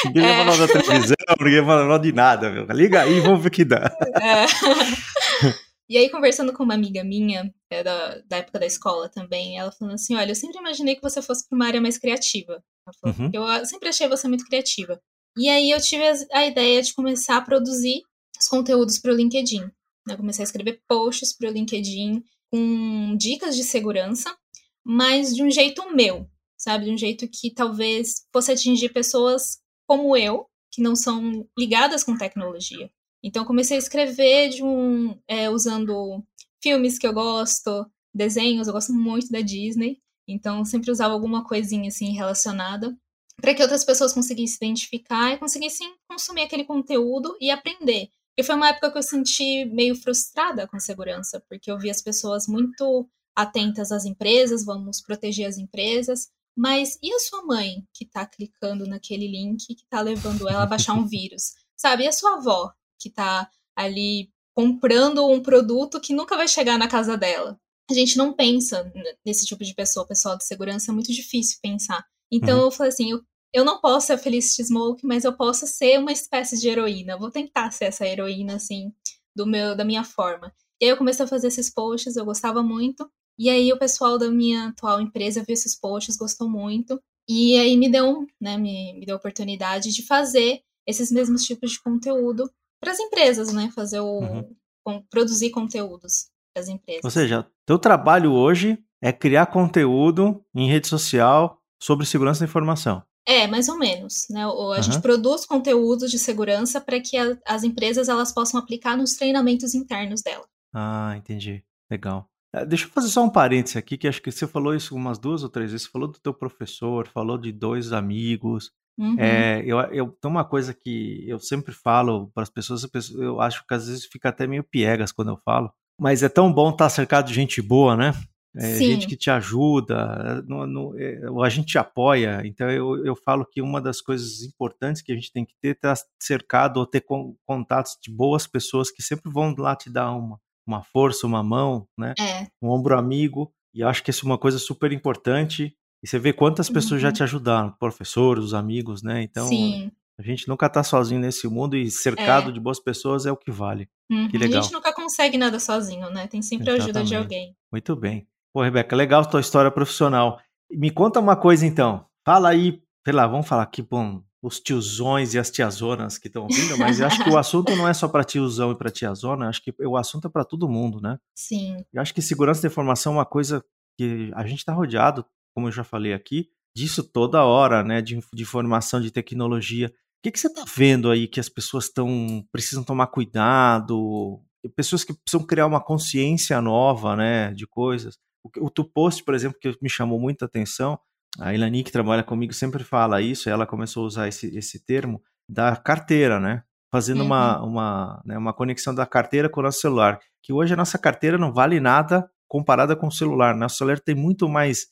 ninguém 0.05 0.25
é. 0.25 0.37
manual 0.37 0.57
da 0.57 0.67
televisão, 0.67 1.15
ninguém 1.39 1.61
manual 1.61 1.99
de 1.99 2.13
nada, 2.13 2.49
meu. 2.49 2.65
Liga 2.71 3.01
aí, 3.01 3.19
vamos 3.19 3.41
ver 3.41 3.49
o 3.49 3.51
que 3.51 3.65
dá. 3.65 3.91
É. 4.21 4.45
E 5.93 5.97
aí, 5.99 6.09
conversando 6.09 6.51
com 6.51 6.63
uma 6.63 6.73
amiga 6.73 7.03
minha, 7.03 7.53
é 7.69 7.83
da, 7.83 8.17
da 8.27 8.37
época 8.37 8.57
da 8.57 8.65
escola 8.65 9.07
também, 9.07 9.59
ela 9.59 9.71
falando 9.71 9.93
assim: 9.93 10.15
Olha, 10.15 10.31
eu 10.31 10.35
sempre 10.35 10.57
imaginei 10.57 10.95
que 10.95 11.03
você 11.03 11.21
fosse 11.21 11.47
para 11.47 11.55
uma 11.55 11.67
área 11.67 11.79
mais 11.79 11.99
criativa. 11.99 12.63
Falou, 12.99 13.15
uhum. 13.15 13.29
Eu 13.31 13.63
sempre 13.67 13.89
achei 13.89 14.07
você 14.07 14.27
muito 14.27 14.43
criativa. 14.43 14.99
E 15.37 15.47
aí, 15.47 15.69
eu 15.69 15.79
tive 15.79 16.03
a 16.31 16.47
ideia 16.47 16.81
de 16.81 16.95
começar 16.95 17.37
a 17.37 17.41
produzir 17.41 18.01
os 18.41 18.47
conteúdos 18.47 18.97
para 18.97 19.11
o 19.11 19.15
LinkedIn. 19.15 19.69
Eu 20.09 20.17
comecei 20.17 20.41
a 20.41 20.47
escrever 20.47 20.81
posts 20.87 21.31
para 21.37 21.47
o 21.47 21.53
LinkedIn 21.53 22.23
com 22.49 23.15
dicas 23.15 23.55
de 23.55 23.63
segurança, 23.63 24.35
mas 24.83 25.35
de 25.35 25.43
um 25.43 25.51
jeito 25.51 25.95
meu, 25.95 26.27
sabe? 26.57 26.85
De 26.85 26.91
um 26.91 26.97
jeito 26.97 27.27
que 27.27 27.53
talvez 27.53 28.25
fosse 28.33 28.51
atingir 28.51 28.89
pessoas 28.89 29.59
como 29.87 30.17
eu, 30.17 30.47
que 30.71 30.81
não 30.81 30.95
são 30.95 31.47
ligadas 31.55 32.03
com 32.03 32.17
tecnologia. 32.17 32.89
Então, 33.23 33.45
comecei 33.45 33.77
a 33.77 33.79
escrever 33.79 34.49
de 34.49 34.63
um, 34.63 35.17
é, 35.27 35.49
usando 35.49 36.21
filmes 36.61 36.99
que 36.99 37.07
eu 37.07 37.13
gosto, 37.13 37.85
desenhos, 38.13 38.67
eu 38.67 38.73
gosto 38.73 38.93
muito 38.93 39.31
da 39.31 39.41
Disney, 39.41 40.01
então 40.27 40.63
sempre 40.63 40.91
usava 40.91 41.13
alguma 41.13 41.43
coisinha 41.45 41.87
assim 41.87 42.13
relacionada 42.13 42.95
para 43.35 43.53
que 43.53 43.61
outras 43.61 43.83
pessoas 43.83 44.13
conseguissem 44.13 44.69
identificar 44.69 45.33
e 45.33 45.37
conseguissem 45.37 45.93
consumir 46.07 46.43
aquele 46.43 46.63
conteúdo 46.63 47.35
e 47.41 47.49
aprender. 47.49 48.09
E 48.37 48.43
foi 48.43 48.55
uma 48.55 48.69
época 48.69 48.91
que 48.91 48.97
eu 48.97 49.03
senti 49.03 49.65
meio 49.65 49.95
frustrada 49.95 50.67
com 50.67 50.79
segurança, 50.79 51.43
porque 51.49 51.71
eu 51.71 51.77
vi 51.77 51.89
as 51.89 52.01
pessoas 52.01 52.47
muito 52.47 53.07
atentas 53.35 53.91
às 53.91 54.05
empresas, 54.05 54.63
vamos 54.63 55.01
proteger 55.01 55.47
as 55.47 55.57
empresas, 55.57 56.29
mas 56.55 56.97
e 57.01 57.11
a 57.13 57.19
sua 57.19 57.43
mãe 57.43 57.83
que 57.93 58.05
está 58.05 58.25
clicando 58.25 58.85
naquele 58.85 59.27
link 59.27 59.65
que 59.65 59.83
está 59.83 60.01
levando 60.01 60.47
ela 60.47 60.63
a 60.63 60.67
baixar 60.67 60.93
um 60.93 61.05
vírus? 61.05 61.53
Sabe? 61.75 62.03
E 62.03 62.07
a 62.07 62.11
sua 62.11 62.35
avó 62.35 62.71
que 63.03 63.09
está 63.09 63.49
ali 63.75 64.29
comprando 64.55 65.27
um 65.27 65.41
produto 65.41 65.99
que 65.99 66.13
nunca 66.13 66.35
vai 66.35 66.47
chegar 66.47 66.77
na 66.77 66.87
casa 66.87 67.17
dela? 67.17 67.59
A 67.89 67.93
gente 67.93 68.17
não 68.17 68.33
pensa 68.33 68.91
nesse 69.25 69.45
tipo 69.45 69.63
de 69.63 69.75
pessoa, 69.75 70.07
pessoal 70.07 70.37
de 70.37 70.45
segurança, 70.45 70.91
é 70.91 70.93
muito 70.93 71.11
difícil 71.11 71.59
pensar. 71.61 72.05
Então 72.31 72.59
uhum. 72.59 72.65
eu 72.65 72.71
falei 72.71 72.91
assim, 72.91 73.11
eu 73.11 73.21
eu 73.53 73.63
não 73.63 73.79
posso 73.79 74.07
ser 74.07 74.13
a 74.13 74.17
Felicity 74.17 74.65
Smoke, 74.65 75.05
mas 75.05 75.23
eu 75.23 75.31
posso 75.31 75.67
ser 75.67 75.99
uma 75.99 76.11
espécie 76.11 76.59
de 76.59 76.67
heroína. 76.67 77.17
Vou 77.17 77.29
tentar 77.29 77.69
ser 77.69 77.85
essa 77.85 78.05
heroína, 78.05 78.55
assim, 78.55 78.91
do 79.35 79.45
meu, 79.45 79.75
da 79.75 79.85
minha 79.85 80.03
forma. 80.03 80.51
E 80.81 80.85
aí 80.85 80.91
eu 80.91 80.97
comecei 80.97 81.23
a 81.23 81.27
fazer 81.27 81.47
esses 81.49 81.71
posts, 81.71 82.15
eu 82.15 82.25
gostava 82.25 82.63
muito. 82.63 83.07
E 83.37 83.49
aí 83.49 83.71
o 83.71 83.77
pessoal 83.77 84.17
da 84.17 84.29
minha 84.29 84.69
atual 84.69 84.99
empresa 84.99 85.43
viu 85.43 85.53
esses 85.53 85.79
posts, 85.79 86.17
gostou 86.17 86.49
muito. 86.49 86.99
E 87.29 87.55
aí 87.57 87.77
me 87.77 87.89
deu, 87.89 88.25
né, 88.41 88.57
me, 88.57 88.93
me 88.99 89.05
deu 89.05 89.15
a 89.15 89.19
oportunidade 89.19 89.93
de 89.93 90.03
fazer 90.03 90.61
esses 90.87 91.11
mesmos 91.11 91.45
tipos 91.45 91.71
de 91.71 91.81
conteúdo 91.81 92.51
para 92.83 92.91
as 92.91 92.99
empresas, 92.99 93.53
né? 93.53 93.71
Fazer 93.73 93.99
o. 93.99 94.19
Uhum. 94.19 94.55
Com, 94.85 95.01
produzir 95.09 95.49
conteúdos 95.49 96.27
para 96.53 96.61
as 96.61 96.67
empresas. 96.67 97.05
Ou 97.05 97.09
seja, 97.09 97.47
teu 97.65 97.79
trabalho 97.79 98.33
hoje 98.33 98.77
é 99.01 99.13
criar 99.13 99.45
conteúdo 99.45 100.43
em 100.53 100.67
rede 100.67 100.87
social 100.87 101.61
sobre 101.81 102.05
segurança 102.05 102.41
da 102.41 102.49
informação. 102.49 103.01
É, 103.25 103.47
mais 103.47 103.69
ou 103.69 103.77
menos. 103.77 104.27
Né? 104.29 104.43
A 104.75 104.81
gente 104.81 105.01
produz 105.01 105.45
conteúdos 105.45 106.11
de 106.11 106.19
segurança 106.19 106.81
para 106.81 106.99
que 106.99 107.17
a, 107.17 107.37
as 107.45 107.63
empresas 107.63 108.09
elas 108.09 108.33
possam 108.33 108.59
aplicar 108.59 108.97
nos 108.97 109.13
treinamentos 109.13 109.73
internos 109.73 110.21
dela. 110.21 110.45
Ah, 110.73 111.15
entendi. 111.17 111.63
Legal. 111.89 112.29
É, 112.53 112.65
deixa 112.65 112.85
eu 112.85 112.89
fazer 112.89 113.07
só 113.07 113.23
um 113.23 113.29
parênteses 113.29 113.77
aqui, 113.77 113.97
que 113.97 114.07
acho 114.07 114.21
que 114.21 114.31
você 114.31 114.45
falou 114.45 114.75
isso 114.75 114.95
umas 114.95 115.17
duas 115.17 115.43
ou 115.43 115.49
três 115.49 115.71
vezes. 115.71 115.87
Você 115.87 115.91
falou 115.91 116.07
do 116.07 116.19
teu 116.19 116.33
professor, 116.33 117.07
falou 117.07 117.37
de 117.37 117.51
dois 117.51 117.93
amigos. 117.93 118.71
Uhum. 118.97 119.19
É, 119.19 119.63
eu, 119.65 119.79
eu, 119.91 120.07
tem 120.21 120.29
uma 120.29 120.45
coisa 120.45 120.73
que 120.73 121.23
eu 121.27 121.39
sempre 121.39 121.73
falo 121.73 122.29
para 122.33 122.43
as 122.43 122.49
pessoas, 122.49 122.87
eu 123.15 123.41
acho 123.41 123.65
que 123.65 123.73
às 123.73 123.87
vezes 123.87 124.05
fica 124.05 124.29
até 124.29 124.45
meio 124.45 124.63
piegas 124.63 125.11
quando 125.11 125.29
eu 125.29 125.37
falo, 125.43 125.71
mas 125.99 126.21
é 126.21 126.29
tão 126.29 126.53
bom 126.53 126.69
estar 126.69 126.89
cercado 126.89 127.27
de 127.27 127.33
gente 127.33 127.61
boa, 127.61 127.95
né? 127.95 128.13
É, 128.55 128.77
gente 128.77 129.07
que 129.07 129.17
te 129.17 129.31
ajuda, 129.31 130.43
no, 130.47 130.67
no, 130.67 130.99
é, 130.99 131.19
a 131.43 131.49
gente 131.49 131.69
te 131.69 131.77
apoia. 131.79 132.41
Então 132.45 132.69
eu, 132.69 133.03
eu 133.03 133.15
falo 133.15 133.45
que 133.45 133.61
uma 133.61 133.81
das 133.81 133.99
coisas 133.99 134.43
importantes 134.43 135.01
que 135.01 135.11
a 135.11 135.15
gente 135.15 135.31
tem 135.31 135.43
que 135.43 135.55
ter 135.59 135.69
é 135.69 135.71
estar 135.71 135.95
cercado 136.21 136.77
ou 136.77 136.85
ter 136.85 137.01
con, 137.01 137.35
contatos 137.47 137.97
de 138.01 138.11
boas 138.11 138.45
pessoas 138.45 138.91
que 138.91 139.01
sempre 139.01 139.31
vão 139.31 139.55
lá 139.57 139.75
te 139.75 139.89
dar 139.89 140.11
uma, 140.11 140.39
uma 140.67 140.83
força, 140.83 141.25
uma 141.25 141.41
mão, 141.41 141.87
né? 141.97 142.13
É. 142.19 142.47
Um 142.61 142.69
ombro 142.69 142.97
amigo. 142.97 143.51
E 143.73 143.81
acho 143.81 144.03
que 144.03 144.11
isso 144.11 144.23
é 144.23 144.29
uma 144.29 144.37
coisa 144.37 144.59
super 144.59 144.91
importante. 144.91 145.75
E 146.03 146.07
você 146.07 146.19
vê 146.19 146.33
quantas 146.33 146.69
pessoas 146.69 147.01
uhum. 147.01 147.07
já 147.07 147.11
te 147.11 147.23
ajudaram, 147.23 147.71
professores, 147.79 148.43
os 148.43 148.53
amigos, 148.53 149.01
né? 149.01 149.23
Então 149.23 149.47
Sim. 149.47 149.89
a 150.19 150.21
gente 150.21 150.49
nunca 150.49 150.65
está 150.65 150.83
sozinho 150.83 151.21
nesse 151.21 151.47
mundo 151.47 151.77
e 151.77 151.89
cercado 151.89 152.49
é. 152.49 152.51
de 152.51 152.59
boas 152.59 152.79
pessoas 152.79 153.25
é 153.25 153.31
o 153.31 153.37
que 153.37 153.49
vale. 153.49 153.87
Uhum. 154.11 154.27
Que 154.27 154.37
legal. 154.37 154.59
A 154.59 154.61
gente 154.63 154.73
nunca 154.73 154.93
consegue 154.93 155.37
nada 155.37 155.59
sozinho, 155.61 156.09
né? 156.09 156.27
Tem 156.27 156.41
sempre 156.41 156.69
Exatamente. 156.69 156.81
a 156.81 156.99
ajuda 156.99 157.03
de 157.05 157.15
alguém. 157.15 157.55
Muito 157.71 157.95
bem. 157.95 158.27
Pô, 158.53 158.61
Rebeca, 158.61 158.95
legal 158.95 159.21
a 159.21 159.25
tua 159.25 159.39
história 159.39 159.71
profissional. 159.71 160.39
Me 160.69 160.91
conta 160.91 161.21
uma 161.21 161.37
coisa 161.37 161.65
então. 161.65 162.05
Fala 162.25 162.49
aí, 162.49 162.81
sei 163.05 163.13
lá, 163.13 163.25
vamos 163.25 163.47
falar 163.47 163.63
aqui, 163.63 163.81
bom, 163.81 164.21
os 164.41 164.59
tiozões 164.59 165.33
e 165.33 165.39
as 165.39 165.49
tiazonas 165.49 166.17
que 166.17 166.27
estão 166.27 166.43
ouvindo, 166.43 166.77
mas 166.77 166.99
eu 166.99 167.07
acho 167.07 167.23
que 167.23 167.29
o 167.29 167.37
assunto 167.39 167.73
não 167.77 167.87
é 167.87 167.93
só 167.93 168.09
para 168.09 168.25
tiozão 168.25 168.73
e 168.73 168.75
para 168.75 168.91
tiazona, 168.91 169.47
acho 169.47 169.63
que 169.63 169.73
o 169.79 169.95
assunto 169.95 170.27
é 170.27 170.29
para 170.29 170.43
todo 170.43 170.67
mundo, 170.67 170.99
né? 170.99 171.17
Sim. 171.33 171.77
Eu 171.93 172.01
acho 172.01 172.13
que 172.13 172.21
segurança 172.21 172.61
da 172.61 172.67
informação 172.67 173.13
é 173.13 173.15
uma 173.17 173.25
coisa 173.25 173.63
que 173.97 174.31
a 174.35 174.45
gente 174.45 174.59
está 174.59 174.73
rodeado, 174.73 175.25
como 175.53 175.67
eu 175.67 175.71
já 175.71 175.83
falei 175.83 176.13
aqui, 176.13 176.49
disso 176.75 177.03
toda 177.03 177.43
hora, 177.43 177.83
né? 177.83 178.01
De, 178.01 178.19
de 178.33 178.43
informação, 178.43 178.99
de 178.99 179.11
tecnologia. 179.11 179.87
O 179.87 179.91
que, 180.23 180.31
que 180.31 180.39
você 180.39 180.47
está 180.47 180.63
vendo 180.75 181.11
aí 181.11 181.27
que 181.27 181.39
as 181.39 181.49
pessoas 181.49 181.85
estão 181.85 182.45
precisam 182.51 182.83
tomar 182.83 183.07
cuidado? 183.07 184.41
Pessoas 184.75 185.03
que 185.03 185.13
precisam 185.13 185.45
criar 185.45 185.67
uma 185.67 185.81
consciência 185.81 186.61
nova, 186.61 187.15
né? 187.15 187.53
De 187.53 187.67
coisas. 187.67 188.17
O, 188.43 188.65
o 188.65 188.69
Tupost, 188.69 189.23
por 189.23 189.35
exemplo, 189.35 189.57
que 189.59 189.77
me 189.81 189.89
chamou 189.89 190.19
muita 190.19 190.45
atenção, 190.45 190.99
a 191.39 191.53
Ilani, 191.53 191.83
que 191.83 191.91
trabalha 191.91 192.23
comigo, 192.23 192.53
sempre 192.53 192.83
fala 192.83 193.21
isso, 193.21 193.49
ela 193.49 193.65
começou 193.65 194.03
a 194.03 194.07
usar 194.07 194.27
esse, 194.27 194.55
esse 194.55 194.83
termo 194.85 195.21
da 195.49 195.75
carteira, 195.75 196.39
né? 196.39 196.63
Fazendo 196.91 197.21
uhum. 197.21 197.25
uma, 197.25 197.63
uma, 197.63 198.21
né, 198.25 198.37
uma 198.37 198.53
conexão 198.53 198.93
da 198.93 199.05
carteira 199.05 199.49
com 199.49 199.59
o 199.59 199.63
nosso 199.63 199.79
celular. 199.79 200.19
Que 200.43 200.53
hoje 200.53 200.73
a 200.73 200.77
nossa 200.77 200.97
carteira 200.97 201.37
não 201.37 201.51
vale 201.51 201.79
nada 201.79 202.29
comparada 202.47 202.95
com 202.95 203.07
o 203.07 203.11
celular. 203.11 203.55
Nosso 203.55 203.77
celular 203.77 203.99
tem 203.99 204.13
muito 204.13 204.47
mais 204.47 204.87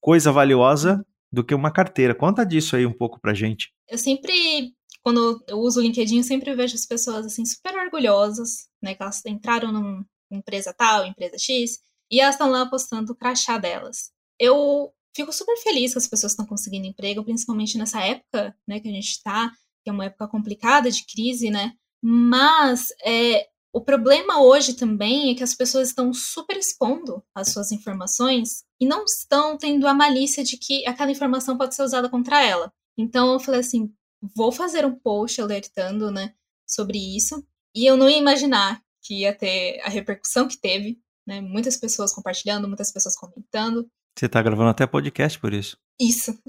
coisa 0.00 0.32
valiosa 0.32 1.04
do 1.32 1.44
que 1.44 1.54
uma 1.54 1.72
carteira. 1.72 2.14
Conta 2.14 2.44
disso 2.44 2.76
aí 2.76 2.84
um 2.84 2.92
pouco 2.92 3.20
pra 3.20 3.34
gente. 3.34 3.72
Eu 3.88 3.98
sempre, 3.98 4.74
quando 5.02 5.42
eu 5.46 5.58
uso 5.58 5.80
o 5.80 5.82
LinkedIn, 5.82 6.18
eu 6.18 6.24
sempre 6.24 6.54
vejo 6.54 6.74
as 6.74 6.86
pessoas 6.86 7.26
assim 7.26 7.44
super 7.44 7.74
orgulhosas, 7.76 8.68
né? 8.82 8.94
Que 8.94 9.02
elas 9.02 9.24
entraram 9.26 9.72
numa 9.72 10.04
empresa 10.30 10.74
tal, 10.76 11.06
empresa 11.06 11.36
X, 11.38 11.78
e 12.10 12.20
elas 12.20 12.34
estão 12.34 12.50
lá 12.50 12.66
postando 12.66 13.12
o 13.12 13.16
crachá 13.16 13.58
delas. 13.58 14.10
Eu 14.38 14.92
fico 15.14 15.32
super 15.32 15.56
feliz 15.58 15.92
que 15.92 15.98
as 15.98 16.08
pessoas 16.08 16.32
estão 16.32 16.46
conseguindo 16.46 16.86
emprego, 16.86 17.24
principalmente 17.24 17.76
nessa 17.78 18.00
época, 18.00 18.54
né, 18.66 18.80
que 18.80 18.88
a 18.88 18.92
gente 18.92 19.10
está, 19.10 19.50
que 19.82 19.90
é 19.90 19.92
uma 19.92 20.06
época 20.06 20.28
complicada 20.28 20.90
de 20.90 21.04
crise, 21.04 21.50
né? 21.50 21.72
Mas 22.02 22.88
é, 23.04 23.46
o 23.72 23.80
problema 23.80 24.42
hoje 24.42 24.74
também 24.74 25.30
é 25.30 25.34
que 25.34 25.44
as 25.44 25.54
pessoas 25.54 25.88
estão 25.88 26.12
super 26.12 26.56
expondo 26.56 27.22
as 27.34 27.52
suas 27.52 27.70
informações 27.70 28.64
e 28.80 28.86
não 28.86 29.04
estão 29.04 29.56
tendo 29.56 29.86
a 29.86 29.94
malícia 29.94 30.42
de 30.42 30.56
que 30.56 30.86
aquela 30.86 31.10
informação 31.10 31.56
pode 31.56 31.74
ser 31.74 31.82
usada 31.82 32.08
contra 32.08 32.44
ela. 32.44 32.72
Então 32.98 33.32
eu 33.32 33.40
falei 33.40 33.60
assim, 33.60 33.92
vou 34.34 34.50
fazer 34.50 34.84
um 34.84 34.94
post 34.94 35.40
alertando, 35.40 36.10
né, 36.10 36.34
sobre 36.66 36.98
isso. 36.98 37.44
E 37.74 37.86
eu 37.86 37.96
não 37.96 38.08
ia 38.08 38.18
imaginar 38.18 38.82
que 39.02 39.20
ia 39.20 39.34
ter 39.34 39.80
a 39.80 39.88
repercussão 39.88 40.48
que 40.48 40.58
teve, 40.58 41.00
né? 41.26 41.40
Muitas 41.40 41.76
pessoas 41.76 42.12
compartilhando, 42.12 42.68
muitas 42.68 42.92
pessoas 42.92 43.16
comentando. 43.16 43.88
Você 44.18 44.28
tá 44.28 44.42
gravando 44.42 44.70
até 44.70 44.86
podcast 44.86 45.38
por 45.38 45.54
isso. 45.54 45.78
Isso. 46.00 46.32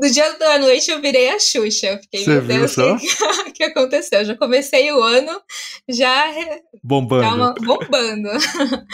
no 0.00 0.10
dia 0.10 0.32
da 0.38 0.58
noite 0.60 0.90
eu 0.90 1.00
virei 1.00 1.30
a 1.30 1.40
Xuxa. 1.40 1.88
Eu 1.88 1.98
fiquei, 1.98 2.24
Você 2.24 2.30
meu 2.30 2.46
Deus, 2.46 2.78
o 2.78 2.96
que, 2.96 3.50
que, 3.52 3.64
aconteceu? 3.64 4.20
Eu 4.20 4.24
já 4.24 4.34
comecei 4.36 4.90
o 4.92 5.02
ano 5.02 5.42
já 5.88 6.32
bombando. 6.82 7.60
bombando. 7.62 8.30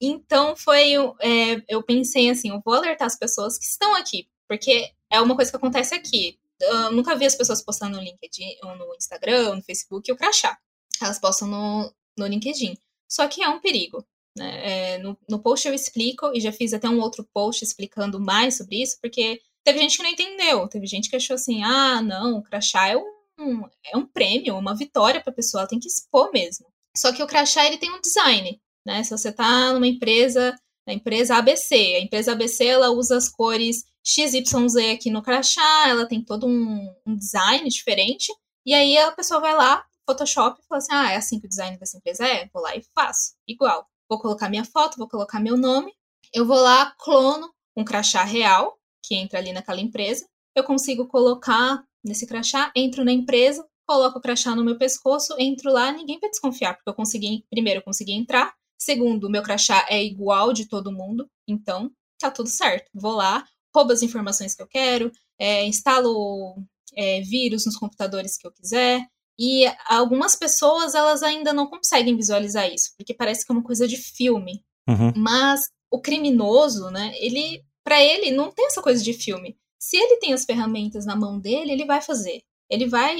então 0.00 0.56
foi. 0.56 0.94
É, 1.20 1.62
eu 1.68 1.82
pensei 1.82 2.30
assim, 2.30 2.48
eu 2.48 2.62
vou 2.64 2.72
alertar 2.74 3.06
as 3.06 3.18
pessoas 3.18 3.58
que 3.58 3.66
estão 3.66 3.94
aqui, 3.94 4.26
porque 4.48 4.90
é 5.10 5.20
uma 5.20 5.36
coisa 5.36 5.50
que 5.50 5.58
acontece 5.58 5.94
aqui. 5.94 6.38
Eu 6.58 6.92
nunca 6.92 7.14
vi 7.14 7.26
as 7.26 7.34
pessoas 7.34 7.62
postando 7.62 7.98
no 7.98 8.02
LinkedIn, 8.02 8.56
ou 8.62 8.74
no 8.76 8.94
Instagram, 8.94 9.50
ou 9.50 9.56
no 9.56 9.62
Facebook, 9.62 10.10
o 10.10 10.16
crachá. 10.16 10.56
Elas 11.02 11.18
postam 11.18 11.48
no, 11.48 11.92
no 12.16 12.26
LinkedIn. 12.26 12.78
Só 13.06 13.28
que 13.28 13.42
é 13.42 13.48
um 13.48 13.60
perigo. 13.60 14.02
Né? 14.36 14.94
É, 14.94 14.98
no, 14.98 15.16
no 15.28 15.38
post 15.38 15.66
eu 15.66 15.74
explico, 15.74 16.30
e 16.34 16.40
já 16.40 16.52
fiz 16.52 16.72
até 16.74 16.88
um 16.88 17.00
outro 17.00 17.26
post 17.32 17.64
explicando 17.64 18.20
mais 18.20 18.56
sobre 18.56 18.82
isso, 18.82 18.98
porque 19.00 19.40
teve 19.64 19.78
gente 19.78 19.96
que 19.96 20.02
não 20.02 20.10
entendeu. 20.10 20.68
Teve 20.68 20.86
gente 20.86 21.08
que 21.08 21.16
achou 21.16 21.34
assim: 21.34 21.62
ah, 21.64 22.02
não, 22.02 22.38
o 22.38 22.42
crachá 22.42 22.88
é 22.88 22.96
um, 22.96 23.64
é 23.84 23.96
um 23.96 24.06
prêmio, 24.06 24.56
uma 24.56 24.76
vitória 24.76 25.20
para 25.20 25.32
a 25.32 25.36
pessoa, 25.36 25.62
ela 25.62 25.68
tem 25.68 25.80
que 25.80 25.88
expor 25.88 26.30
mesmo. 26.32 26.66
Só 26.96 27.12
que 27.12 27.22
o 27.22 27.26
crachá 27.26 27.66
ele 27.66 27.78
tem 27.78 27.90
um 27.90 28.00
design. 28.00 28.60
Né? 28.84 29.02
Se 29.02 29.10
você 29.10 29.30
está 29.30 29.72
numa 29.72 29.86
empresa, 29.86 30.54
a 30.86 30.92
empresa 30.92 31.36
ABC, 31.36 31.74
a 31.74 32.00
empresa 32.00 32.32
ABC 32.32 32.64
ela 32.64 32.90
usa 32.90 33.16
as 33.16 33.28
cores 33.28 33.84
XYZ 34.06 34.76
aqui 34.94 35.10
no 35.10 35.22
crachá, 35.22 35.88
ela 35.88 36.06
tem 36.06 36.22
todo 36.22 36.46
um, 36.46 36.94
um 37.04 37.16
design 37.16 37.68
diferente, 37.68 38.32
e 38.64 38.72
aí 38.72 38.96
a 38.96 39.10
pessoa 39.12 39.40
vai 39.40 39.54
lá, 39.54 39.84
Photoshop 40.06 40.60
e 40.60 40.66
fala 40.66 40.78
assim: 40.78 40.92
ah, 40.92 41.12
é 41.12 41.16
assim 41.16 41.40
que 41.40 41.46
o 41.46 41.48
design 41.48 41.76
dessa 41.78 41.96
empresa 41.96 42.26
é? 42.26 42.48
Vou 42.52 42.62
lá 42.62 42.76
e 42.76 42.82
faço. 42.94 43.34
Igual. 43.46 43.86
Vou 44.08 44.18
colocar 44.18 44.48
minha 44.48 44.64
foto, 44.64 44.96
vou 44.96 45.08
colocar 45.08 45.40
meu 45.40 45.56
nome. 45.56 45.92
Eu 46.32 46.46
vou 46.46 46.58
lá, 46.58 46.94
clono 46.98 47.50
um 47.76 47.84
crachá 47.84 48.24
real, 48.24 48.78
que 49.02 49.14
entra 49.14 49.38
ali 49.38 49.52
naquela 49.52 49.80
empresa. 49.80 50.26
Eu 50.54 50.64
consigo 50.64 51.06
colocar 51.06 51.84
nesse 52.02 52.26
crachá, 52.26 52.72
entro 52.74 53.04
na 53.04 53.12
empresa, 53.12 53.66
coloco 53.86 54.18
o 54.18 54.22
crachá 54.22 54.54
no 54.54 54.64
meu 54.64 54.78
pescoço, 54.78 55.34
entro 55.38 55.70
lá, 55.70 55.92
ninguém 55.92 56.18
vai 56.18 56.30
desconfiar, 56.30 56.74
porque 56.74 56.88
eu 56.88 56.94
consegui, 56.94 57.44
primeiro, 57.50 57.80
eu 57.80 57.84
consegui 57.84 58.12
entrar. 58.12 58.54
Segundo, 58.78 59.30
meu 59.30 59.42
crachá 59.42 59.86
é 59.88 60.02
igual 60.02 60.52
de 60.52 60.66
todo 60.66 60.92
mundo, 60.92 61.28
então 61.46 61.90
tá 62.18 62.30
tudo 62.30 62.48
certo. 62.48 62.90
Vou 62.94 63.12
lá, 63.12 63.44
roubo 63.74 63.92
as 63.92 64.02
informações 64.02 64.54
que 64.54 64.62
eu 64.62 64.66
quero, 64.66 65.12
é, 65.38 65.64
instalo 65.66 66.56
é, 66.94 67.20
vírus 67.20 67.66
nos 67.66 67.76
computadores 67.76 68.36
que 68.36 68.46
eu 68.46 68.52
quiser, 68.52 69.06
e 69.38 69.64
algumas 69.86 70.34
pessoas, 70.34 70.94
elas 70.94 71.22
ainda 71.22 71.52
não 71.52 71.66
conseguem 71.66 72.16
visualizar 72.16 72.72
isso, 72.72 72.92
porque 72.96 73.12
parece 73.12 73.44
que 73.44 73.52
é 73.52 73.54
uma 73.54 73.64
coisa 73.64 73.86
de 73.86 73.96
filme. 73.96 74.64
Uhum. 74.88 75.12
Mas 75.16 75.60
o 75.90 76.00
criminoso, 76.00 76.90
né, 76.90 77.12
ele, 77.18 77.62
para 77.84 78.02
ele, 78.02 78.30
não 78.30 78.50
tem 78.50 78.66
essa 78.66 78.82
coisa 78.82 79.02
de 79.02 79.12
filme. 79.12 79.56
Se 79.78 79.96
ele 79.96 80.16
tem 80.16 80.32
as 80.32 80.44
ferramentas 80.44 81.04
na 81.04 81.14
mão 81.14 81.38
dele, 81.38 81.72
ele 81.72 81.84
vai 81.84 82.00
fazer. 82.00 82.42
Ele 82.70 82.88
vai 82.88 83.16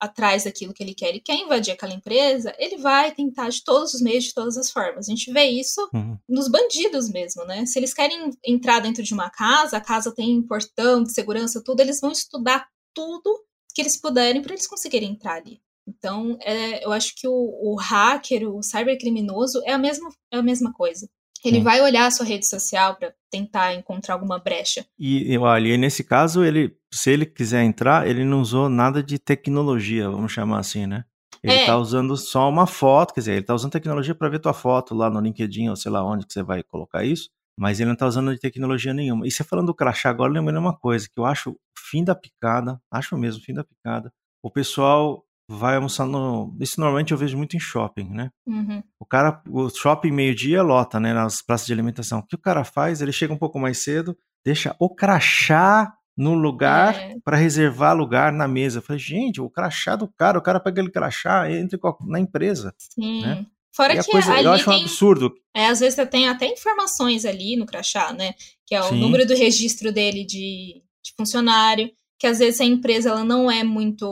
atrás 0.00 0.44
daquilo 0.44 0.72
que 0.72 0.82
ele 0.82 0.94
quer. 0.94 1.08
Ele 1.08 1.20
quer 1.20 1.36
invadir 1.36 1.72
aquela 1.72 1.92
empresa, 1.92 2.54
ele 2.58 2.78
vai 2.78 3.12
tentar 3.12 3.48
de 3.48 3.62
todos 3.62 3.94
os 3.94 4.00
meios, 4.00 4.24
de 4.24 4.34
todas 4.34 4.56
as 4.56 4.70
formas. 4.70 5.08
A 5.08 5.10
gente 5.10 5.32
vê 5.32 5.44
isso 5.44 5.88
uhum. 5.92 6.16
nos 6.28 6.48
bandidos 6.48 7.10
mesmo, 7.10 7.44
né? 7.44 7.66
Se 7.66 7.78
eles 7.78 7.92
querem 7.92 8.30
entrar 8.46 8.80
dentro 8.80 9.02
de 9.02 9.12
uma 9.12 9.28
casa, 9.28 9.76
a 9.76 9.80
casa 9.80 10.14
tem 10.14 10.40
portão 10.42 11.02
de 11.02 11.12
segurança, 11.12 11.62
tudo, 11.62 11.80
eles 11.80 12.00
vão 12.00 12.12
estudar 12.12 12.66
tudo 12.94 13.44
que 13.78 13.82
eles 13.82 13.96
puderem 13.96 14.42
para 14.42 14.54
eles 14.54 14.66
conseguirem 14.66 15.12
entrar 15.12 15.34
ali. 15.34 15.60
Então, 15.86 16.36
é, 16.42 16.84
eu 16.84 16.90
acho 16.90 17.14
que 17.14 17.28
o, 17.28 17.32
o, 17.32 17.76
hacker, 17.76 18.52
o 18.52 18.60
cybercriminoso, 18.60 19.62
é 19.64 19.72
a 19.72 19.78
mesma, 19.78 20.10
é 20.32 20.38
a 20.38 20.42
mesma 20.42 20.72
coisa. 20.72 21.08
Ele 21.44 21.58
Sim. 21.58 21.62
vai 21.62 21.80
olhar 21.80 22.06
a 22.06 22.10
sua 22.10 22.26
rede 22.26 22.44
social 22.44 22.96
para 22.96 23.14
tentar 23.30 23.76
encontrar 23.76 24.14
alguma 24.14 24.40
brecha. 24.40 24.84
E 24.98 25.38
olha, 25.38 25.68
e 25.68 25.78
nesse 25.78 26.02
caso, 26.02 26.42
ele, 26.42 26.76
se 26.92 27.12
ele 27.12 27.24
quiser 27.24 27.62
entrar, 27.62 28.08
ele 28.08 28.24
não 28.24 28.40
usou 28.40 28.68
nada 28.68 29.00
de 29.00 29.16
tecnologia, 29.16 30.10
vamos 30.10 30.32
chamar 30.32 30.58
assim, 30.58 30.84
né? 30.84 31.04
Ele 31.40 31.54
está 31.54 31.74
é. 31.74 31.76
usando 31.76 32.16
só 32.16 32.48
uma 32.48 32.66
foto, 32.66 33.14
quer 33.14 33.20
dizer, 33.20 33.32
ele 33.34 33.42
está 33.42 33.54
usando 33.54 33.70
tecnologia 33.70 34.12
para 34.12 34.28
ver 34.28 34.40
tua 34.40 34.52
foto 34.52 34.92
lá 34.92 35.08
no 35.08 35.20
LinkedIn 35.20 35.68
ou 35.68 35.76
sei 35.76 35.92
lá 35.92 36.04
onde 36.04 36.26
que 36.26 36.32
você 36.32 36.42
vai 36.42 36.64
colocar 36.64 37.04
isso, 37.04 37.30
mas 37.58 37.80
ele 37.80 37.88
não 37.88 37.94
está 37.94 38.06
usando 38.06 38.32
de 38.32 38.40
tecnologia 38.40 38.94
nenhuma. 38.94 39.26
E 39.26 39.30
você 39.30 39.42
falando 39.42 39.66
do 39.66 39.74
crachá 39.74 40.08
agora, 40.08 40.32
lembrando 40.32 40.60
uma 40.60 40.76
coisa, 40.76 41.06
que 41.06 41.18
eu 41.18 41.26
acho 41.26 41.56
fim 41.76 42.04
da 42.04 42.14
picada, 42.14 42.80
acho 42.90 43.18
mesmo, 43.18 43.42
fim 43.42 43.52
da 43.52 43.64
picada. 43.64 44.12
O 44.42 44.50
pessoal 44.50 45.24
vai 45.50 45.74
almoçar 45.74 46.06
no. 46.06 46.54
Isso 46.60 46.80
normalmente 46.80 47.12
eu 47.12 47.18
vejo 47.18 47.36
muito 47.36 47.56
em 47.56 47.60
shopping, 47.60 48.10
né? 48.10 48.30
Uhum. 48.46 48.82
O 49.00 49.04
cara, 49.04 49.42
o 49.48 49.68
shopping 49.68 50.12
meio-dia 50.12 50.62
lota, 50.62 51.00
né? 51.00 51.12
Nas 51.12 51.42
praças 51.42 51.66
de 51.66 51.72
alimentação. 51.72 52.20
O 52.20 52.26
que 52.26 52.36
o 52.36 52.40
cara 52.40 52.62
faz? 52.62 53.02
Ele 53.02 53.12
chega 53.12 53.34
um 53.34 53.38
pouco 53.38 53.58
mais 53.58 53.78
cedo, 53.78 54.16
deixa 54.44 54.76
o 54.78 54.94
crachá 54.94 55.92
no 56.16 56.34
lugar 56.34 56.94
é. 56.96 57.14
para 57.24 57.36
reservar 57.36 57.96
lugar 57.96 58.32
na 58.32 58.46
mesa. 58.46 58.78
Eu 58.78 58.82
falei, 58.82 59.00
gente, 59.00 59.40
o 59.40 59.50
crachá 59.50 59.96
do 59.96 60.06
cara, 60.06 60.38
o 60.38 60.42
cara 60.42 60.60
pega 60.60 60.80
aquele 60.80 60.92
crachá, 60.92 61.50
entra 61.50 61.78
na 62.06 62.20
empresa. 62.20 62.72
Sim. 62.78 63.22
Né? 63.22 63.46
Fora 63.74 63.94
e 63.94 64.02
que 64.02 64.10
coisa, 64.10 64.32
ali 64.32 64.44
eu 64.44 64.52
acho 64.52 64.64
tem, 64.64 64.74
um 64.74 64.80
absurdo. 64.82 65.34
É, 65.54 65.66
às 65.66 65.80
vezes 65.80 65.94
você 65.94 66.06
tem 66.06 66.28
até 66.28 66.46
informações 66.46 67.24
ali 67.24 67.56
no 67.56 67.66
crachá, 67.66 68.12
né? 68.12 68.34
Que 68.66 68.74
é 68.74 68.80
o 68.80 68.88
Sim. 68.88 69.00
número 69.00 69.26
do 69.26 69.34
registro 69.34 69.92
dele 69.92 70.24
de, 70.24 70.82
de 71.04 71.12
funcionário, 71.16 71.90
que 72.18 72.26
às 72.26 72.38
vezes 72.38 72.60
a 72.60 72.64
empresa 72.64 73.10
ela 73.10 73.24
não 73.24 73.50
é 73.50 73.62
muito 73.62 74.06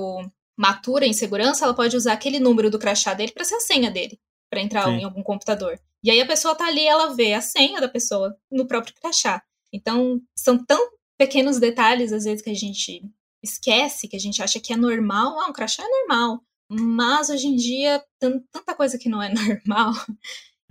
matura 0.56 1.04
em 1.04 1.12
segurança, 1.12 1.64
ela 1.64 1.74
pode 1.74 1.96
usar 1.96 2.12
aquele 2.12 2.40
número 2.40 2.70
do 2.70 2.78
crachá 2.78 3.12
dele 3.12 3.32
para 3.32 3.44
ser 3.44 3.56
a 3.56 3.60
senha 3.60 3.90
dele, 3.90 4.18
para 4.50 4.60
entrar 4.60 4.84
Sim. 4.84 4.92
em 4.92 5.04
algum 5.04 5.22
computador. 5.22 5.78
E 6.02 6.10
aí 6.10 6.20
a 6.20 6.26
pessoa 6.26 6.54
tá 6.54 6.66
ali, 6.66 6.86
ela 6.86 7.14
vê 7.14 7.34
a 7.34 7.40
senha 7.40 7.80
da 7.80 7.88
pessoa 7.88 8.34
no 8.50 8.66
próprio 8.66 8.94
crachá. 8.94 9.42
Então, 9.72 10.20
são 10.36 10.56
tão 10.64 10.90
pequenos 11.18 11.58
detalhes, 11.58 12.12
às 12.12 12.24
vezes, 12.24 12.42
que 12.42 12.50
a 12.50 12.54
gente 12.54 13.02
esquece, 13.42 14.08
que 14.08 14.16
a 14.16 14.20
gente 14.20 14.42
acha 14.42 14.60
que 14.60 14.72
é 14.72 14.76
normal. 14.76 15.38
Ah, 15.40 15.50
um 15.50 15.52
crachá 15.52 15.82
é 15.82 15.88
normal. 15.88 16.40
Mas 16.68 17.30
hoje 17.30 17.46
em 17.46 17.56
dia, 17.56 18.02
tanta 18.18 18.74
coisa 18.74 18.98
que 18.98 19.08
não 19.08 19.22
é 19.22 19.28
normal 19.32 19.92